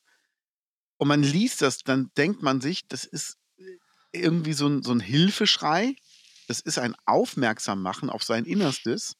[0.99, 3.37] und man liest das, dann denkt man sich, das ist
[4.13, 5.97] irgendwie so ein, so ein Hilfeschrei,
[6.49, 9.15] das ist ein Aufmerksammachen auf sein Innerstes,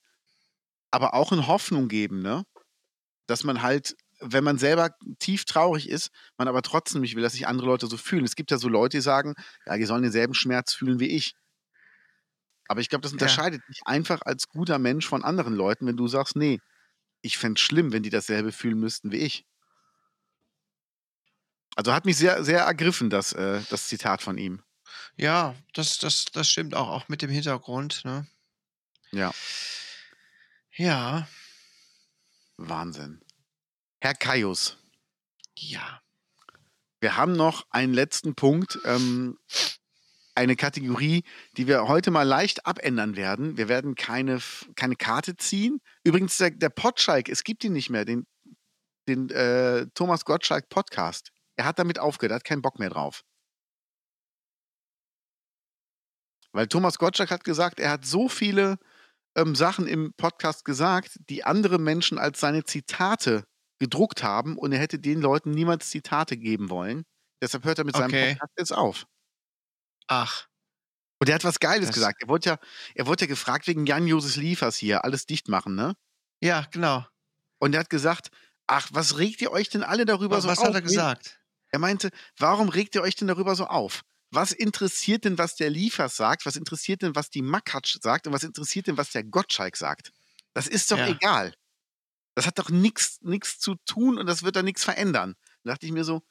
[0.91, 2.45] aber auch ein Hoffnung geben, ne?
[3.29, 7.33] Dass man halt, wenn man selber tief traurig ist, man aber trotzdem nicht will, dass
[7.35, 8.25] sich andere Leute so fühlen.
[8.25, 9.35] Es gibt ja so Leute, die sagen,
[9.67, 11.35] ja, die sollen denselben Schmerz fühlen wie ich.
[12.69, 13.15] Aber ich glaube, das Ja.
[13.17, 16.61] unterscheidet dich einfach als guter Mensch von anderen Leuten, wenn du sagst, nee,
[17.23, 19.47] ich fände es schlimm, wenn die dasselbe fühlen müssten wie ich.
[21.77, 24.63] Also hat mich sehr, sehr ergriffen, das, äh, das Zitat von ihm.
[25.17, 28.27] Ja, das, das, das stimmt auch, auch mit dem Hintergrund, ne?
[29.13, 29.33] Ja,
[30.77, 31.29] Ja,
[32.59, 33.21] Wahnsinn.
[34.01, 34.79] Herr Kaius,
[35.57, 36.01] ja.
[37.01, 39.39] wir haben noch einen letzten Punkt, ähm,
[40.37, 41.25] eine Kategorie,
[41.57, 43.57] die wir heute mal leicht abändern werden.
[43.57, 44.39] Wir werden keine,
[44.77, 45.81] keine Karte ziehen.
[46.05, 48.25] Übrigens, der, der Potschalk, es gibt ihn nicht mehr, den,
[49.09, 51.33] den äh, Thomas Gottschalk Podcast.
[51.57, 53.25] Er hat damit aufgehört, er hat keinen Bock mehr drauf.
[56.53, 58.79] Weil Thomas Gottschalk hat gesagt, er hat so viele
[59.35, 63.45] ähm, Sachen im Podcast gesagt, die andere Menschen als seine Zitate
[63.79, 67.05] gedruckt haben und er hätte den Leuten niemals Zitate geben wollen.
[67.43, 68.33] Deshalb hört er mit seinem Okay.
[68.35, 69.07] Podcast jetzt auf.
[70.07, 70.47] Ach,
[71.21, 72.23] Und er hat was Geiles Das- gesagt.
[72.23, 72.59] Er wurde ja,
[72.95, 75.95] er wurde ja gefragt wegen Jan-Josef Liefers hier, alles dicht machen, ne?
[76.41, 77.05] ja, genau.
[77.59, 78.29] Und er hat gesagt,
[78.69, 80.67] ach, was regt ihr euch denn alle darüber Was, so was auf?
[80.67, 81.41] hat er gesagt?
[81.71, 84.03] Er meinte, warum regt ihr euch denn darüber so auf?
[84.31, 86.47] Was interessiert denn, was der Liefers sagt?
[86.47, 88.27] Was interessiert denn, was die Makatsch sagt?
[88.29, 90.13] Und was interessiert denn, was der Gottschalk sagt?
[90.55, 91.09] Das ist doch Ja.
[91.09, 91.55] egal.
[92.39, 95.35] Das hat doch nichts zu tun und das wird da nichts verändern.
[95.65, 96.23] Da dachte ich mir so,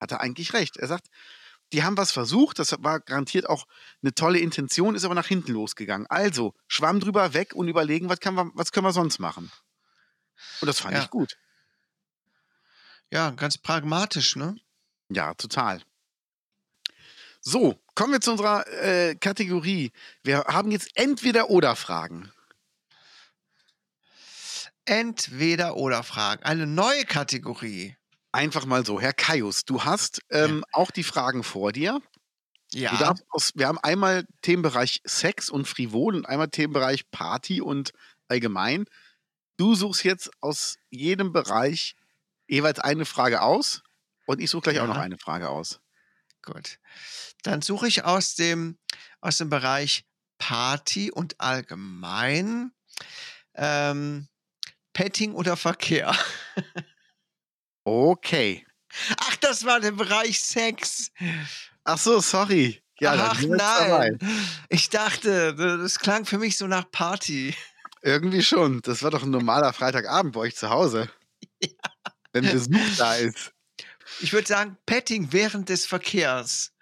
[0.00, 0.78] hat er eigentlich recht.
[0.78, 1.08] Er sagt,
[1.74, 3.66] die haben was versucht, das war garantiert auch
[4.02, 6.06] eine tolle Intention, ist aber nach hinten losgegangen.
[6.06, 9.52] Also, schwamm drüber weg und überlegen, was, wir, was können wir sonst machen?
[10.62, 11.02] Und das fand Ja.
[11.02, 11.36] ich gut.
[13.10, 14.56] Ja, ganz pragmatisch, ne?
[15.10, 15.82] Ja, total.
[17.42, 19.92] So, kommen wir zu unserer äh, Kategorie.
[20.22, 22.32] Wir haben jetzt entweder oder Fragen.
[24.90, 26.42] Entweder oder Fragen.
[26.42, 27.96] Eine neue Kategorie.
[28.32, 29.00] Einfach mal so.
[29.00, 32.02] Herr Kaius, du hast ähm, auch die Fragen vor dir.
[32.72, 32.96] Ja.
[32.96, 37.92] Darfst wir haben einmal Themenbereich Sex und Frivol und einmal Themenbereich Party und
[38.26, 38.86] allgemein.
[39.56, 41.94] Du suchst jetzt aus jedem Bereich
[42.48, 43.84] jeweils eine Frage aus
[44.26, 45.02] und ich suche gleich auch noch Ja.
[45.02, 45.78] eine Frage aus.
[46.42, 46.80] Gut.
[47.44, 48.76] Dann suche ich aus dem,
[49.20, 50.04] aus dem Bereich
[50.38, 52.72] Party und allgemein
[53.54, 54.26] ähm,
[54.92, 56.16] Petting oder Verkehr.
[57.84, 58.66] Okay.
[59.18, 61.10] Ach, das war der Bereich Sex.
[61.84, 62.82] Ach so, sorry.
[63.00, 64.18] Ja, Ach nein.
[64.68, 67.54] Ich dachte, das klang für mich so nach Party.
[68.02, 68.82] Irgendwie schon.
[68.82, 71.10] Das war doch ein normaler Freitagabend bei euch zu Hause.
[72.32, 73.52] Wenn Besuch da ist.
[74.20, 76.72] Ich würde sagen, Petting während des Verkehrs.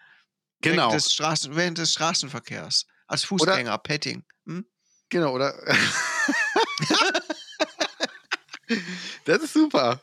[0.61, 0.89] Genau.
[0.89, 2.87] Während des, Straßen, während des Straßenverkehrs.
[3.07, 4.25] Als Fußgänger, Petting.
[4.47, 4.67] Hm?
[5.09, 5.55] Genau, oder?
[9.29, 10.03] das ist super.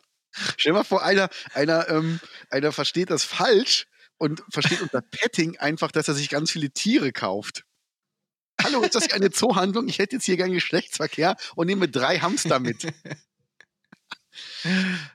[0.57, 2.19] Stell dir mal vor, einer, einer, ähm,
[2.49, 7.11] einer versteht das falsch und versteht unter Petting einfach, dass er sich ganz viele Tiere
[7.11, 7.63] kauft.
[8.63, 9.87] Hallo, ist das hier eine Zoohandlung?
[9.87, 12.85] Ich hätte jetzt hier gern Geschlechtsverkehr und nehme drei Hamster mit.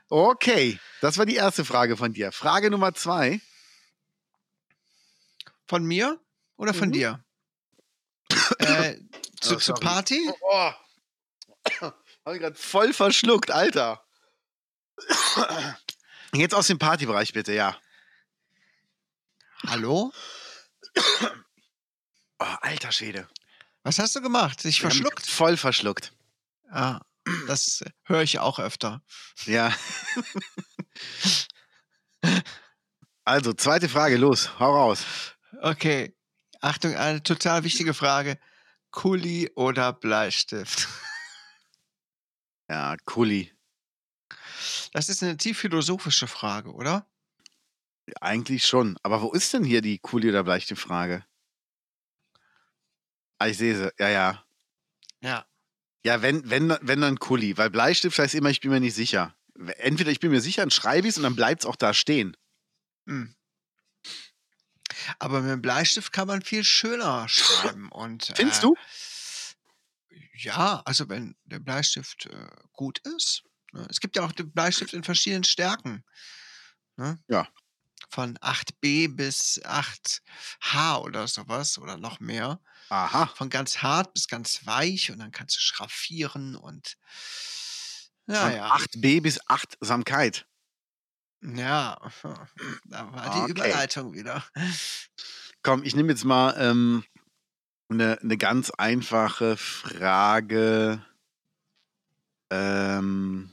[0.09, 2.31] Okay, das war die erste Frage von dir.
[2.31, 3.41] Frage Nummer zwei.
[5.67, 6.19] Von mir
[6.57, 6.93] oder von Mhm.
[6.93, 7.23] dir?
[8.59, 8.95] äh,
[9.39, 9.79] zu, Oh, zur sorry.
[9.81, 10.29] Party?
[10.41, 10.71] Oh,
[12.25, 14.03] habe ich gerade voll verschluckt, Alter.
[16.33, 17.77] Jetzt aus dem Partybereich bitte, ja.
[19.67, 20.11] Hallo?
[22.39, 23.27] Oh, alter Schwede.
[23.83, 24.63] Was hast du gemacht?
[24.63, 25.25] Dich verschluckt?
[25.25, 26.13] Voll verschluckt.
[26.69, 27.01] Ah,
[27.47, 29.03] das höre ich auch öfter.
[29.45, 29.75] Ja.
[33.23, 35.03] also, zweite Frage, los, hau raus.
[35.61, 36.15] Okay.
[36.61, 38.39] Achtung, eine total wichtige Frage.
[38.91, 40.87] Kuli oder Bleistift?
[42.71, 43.51] Ja, Kuli.
[44.93, 47.05] Das ist eine tief philosophische Frage, oder?
[48.21, 48.97] Eigentlich schon.
[49.03, 51.25] Aber wo ist denn hier die Kuli oder Bleistift-Frage?
[53.39, 53.91] Ah, ich sehe sie.
[53.99, 54.45] Ja, ja.
[55.19, 55.45] Ja.
[56.05, 57.57] Ja, wenn, wenn, wenn dann Kuli.
[57.57, 59.35] Weil Bleistift heißt immer, ich bin mir nicht sicher.
[59.79, 61.93] Entweder ich bin mir sicher, dann schreibe ich es und dann bleibt es auch da
[61.93, 62.37] stehen.
[63.05, 63.35] Hm.
[65.19, 67.91] Aber mit dem Bleistift kann man viel schöner schreiben.
[67.91, 68.75] Und, Findest äh, du?
[70.43, 73.43] Ja, also wenn der Bleistift äh, gut ist.
[73.71, 73.85] Ne?
[73.89, 76.03] Es gibt ja auch den Bleistift in verschiedenen Stärken.
[76.97, 77.19] Ne?
[77.27, 77.47] Ja.
[78.09, 82.59] Von 8b bis 8h oder sowas oder noch mehr.
[82.89, 83.27] Aha.
[83.27, 86.97] Von ganz hart bis ganz weich und dann kannst du schraffieren und
[88.27, 88.75] ja, Von ja.
[88.75, 90.45] 8b bis 8 Samkeit.
[91.41, 91.97] Ja,
[92.85, 93.51] da war die Okay.
[93.51, 94.43] Überleitung wieder.
[95.63, 97.03] Komm, ich nehme jetzt mal ähm,
[97.91, 101.05] eine, eine ganz einfache Frage.
[102.49, 103.51] Ähm,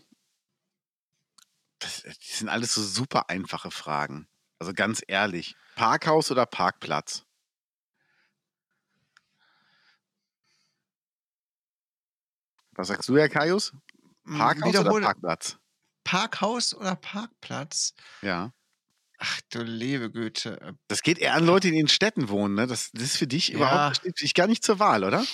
[1.78, 4.28] das, die sind alles so super einfache Fragen.
[4.58, 5.56] Also ganz ehrlich.
[5.76, 7.24] Parkhaus oder Parkplatz?
[12.72, 13.72] Was sagst du, Herr Kaius?
[14.24, 15.58] Hm, Parkhaus oder wiederhole- Parkplatz?
[16.04, 17.94] Parkhaus oder Parkplatz?
[18.22, 18.52] Ja.
[19.18, 20.60] Ach du liebe Güte.
[20.60, 22.66] äh, Das geht eher an Leute, die in Städten wohnen, ne?
[22.66, 23.56] Das, das ist für dich Ja.
[23.56, 25.24] überhaupt steht dich gar nicht zur Wahl, oder?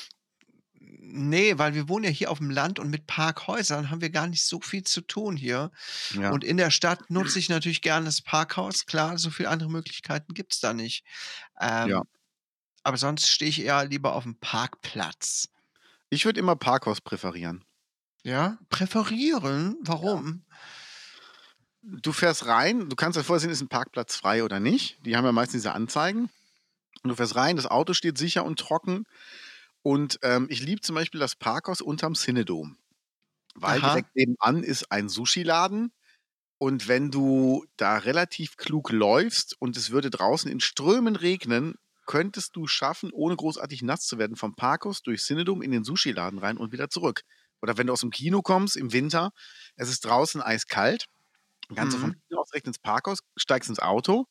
[0.81, 4.27] Nee, weil wir wohnen ja hier auf dem Land und mit Parkhäusern haben wir gar
[4.27, 5.71] nicht so viel zu tun hier.
[6.15, 6.31] Ja.
[6.31, 8.87] Und in der Stadt nutze ich natürlich gerne das Parkhaus.
[8.87, 11.05] Klar, so viele andere Möglichkeiten gibt es da nicht.
[11.61, 12.03] Ähm, Ja.
[12.83, 15.49] Aber sonst stehe ich eher lieber auf dem Parkplatz.
[16.11, 17.65] Ich würde immer Parkhaus präferieren.
[18.25, 18.59] Ja?
[18.69, 19.77] Präferieren?
[19.83, 20.45] Warum?
[21.87, 24.99] Du fährst rein, du kannst dir vorsehen, ist ein Parkplatz frei oder nicht.
[25.05, 26.31] Die haben ja meistens diese Anzeigen.
[27.03, 29.05] Und du fährst rein, das Auto steht sicher und trocken.
[29.83, 32.79] Und ähm, ich liebe zum Beispiel das Parkhaus unterm Cinedom.
[33.55, 33.91] Weil Aha.
[33.91, 35.93] direkt nebenan ist ein Sushi-Laden.
[36.57, 41.75] Und wenn du da relativ klug läufst und es würde draußen in Strömen regnen,
[42.07, 46.39] könntest du schaffen, ohne großartig nass zu werden, vom Parkhaus durch Cinedom in den Sushi-Laden
[46.39, 47.23] rein und wieder zurück.
[47.61, 49.33] Oder wenn du aus dem Kino kommst im Winter,
[49.77, 51.07] es ist draußen eiskalt,
[51.75, 52.21] kannst du vom Mhm.
[52.29, 54.27] Kino aus direkt ins Parkhaus, steigst ins Auto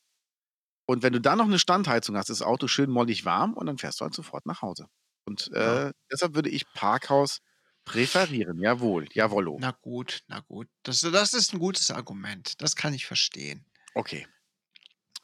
[0.86, 3.66] und wenn du dann noch eine Standheizung hast, ist das Auto schön mollig warm und
[3.66, 4.86] dann fährst du halt sofort nach Hause.
[5.26, 5.94] Und äh, Ja.
[6.12, 7.40] deshalb würde ich Parkhaus
[7.86, 8.58] präferieren.
[8.60, 9.62] Jawohl, jawollo.
[9.62, 10.68] Na gut, na gut.
[10.84, 12.60] Das, das ist ein gutes Argument.
[12.62, 13.66] Das kann ich verstehen.
[13.96, 14.26] Okay.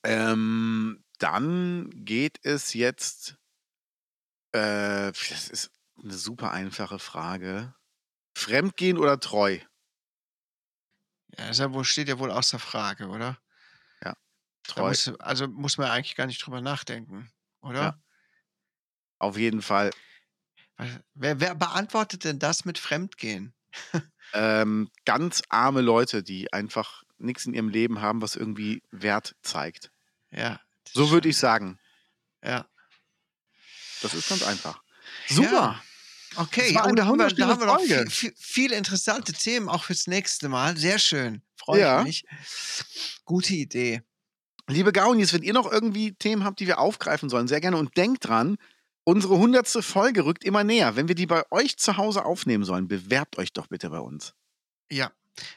[0.04, 3.36] Ähm, dann geht es jetzt.
[4.52, 5.70] Äh, das ist
[6.02, 7.74] eine super einfache Frage.
[8.36, 9.60] Fremdgehen oder treu?
[11.38, 13.38] Ja, ja wohl, steht ja wohl außer Frage, oder?
[14.70, 14.88] Treu.
[14.88, 17.80] muss, also muss man eigentlich gar nicht drüber nachdenken, oder?
[17.80, 18.02] Ja.
[19.18, 19.90] Auf jeden Fall.
[21.14, 23.54] Wer, wer beantwortet denn das mit Fremdgehen?
[24.32, 29.90] Ähm, ganz arme Leute, die einfach nichts in ihrem Leben haben, was irgendwie Wert zeigt.
[30.30, 30.60] Ja.
[30.86, 31.80] So würde ich sagen.
[32.40, 32.64] Ja.
[34.02, 34.84] Das ist ganz einfach.
[35.26, 35.50] Super.
[35.50, 35.82] Ja.
[36.36, 39.84] Okay, oh, da haben wir, da haben wir noch viel, viel, viele interessante Themen auch
[39.84, 40.76] fürs nächste Mal.
[40.76, 41.42] Sehr schön.
[41.56, 42.00] Freue Ja.
[42.00, 42.24] ich mich.
[43.24, 44.02] Gute Idee.
[44.68, 47.76] Liebe Gaunis, wenn ihr noch irgendwie Themen habt, die wir aufgreifen sollen, sehr gerne.
[47.76, 48.56] Und denkt dran,
[49.04, 50.94] unsere hundertste Folge rückt immer näher.
[50.94, 54.32] Wenn wir die bei euch zu Hause aufnehmen sollen, bewerbt euch doch bitte bei uns.
[54.90, 55.10] Ja.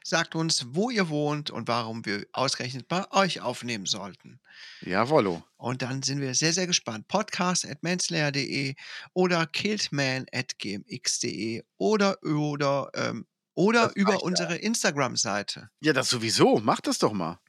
[0.04, 4.40] Sagt uns, wo ihr wohnt und warum wir ausgerechnet bei euch aufnehmen sollten.
[4.82, 5.44] Jawollo.
[5.58, 7.08] Und dann sind wir sehr, sehr gespannt.
[7.08, 8.76] Podcast at manslayer.de
[9.14, 15.70] oder killedman at gmx.de oder, oder, ähm, oder Das über unsere Instagram-Seite.
[15.82, 16.60] Ja, das sowieso.
[16.60, 17.40] Macht das doch mal.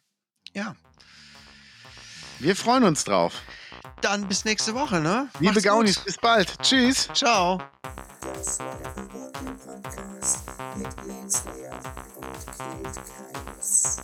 [0.52, 0.76] Ja.
[2.38, 3.32] Wir freuen uns drauf.
[4.00, 5.28] Dann bis nächste Woche, ne?
[5.40, 6.60] Liebe Gaunis, bis bald.
[6.62, 7.08] Tschüss.
[7.14, 7.60] Ciao.
[8.22, 10.42] Das war der Boardgame Podcast
[10.76, 11.84] mit Lenswert
[12.16, 14.02] und Killt Keines.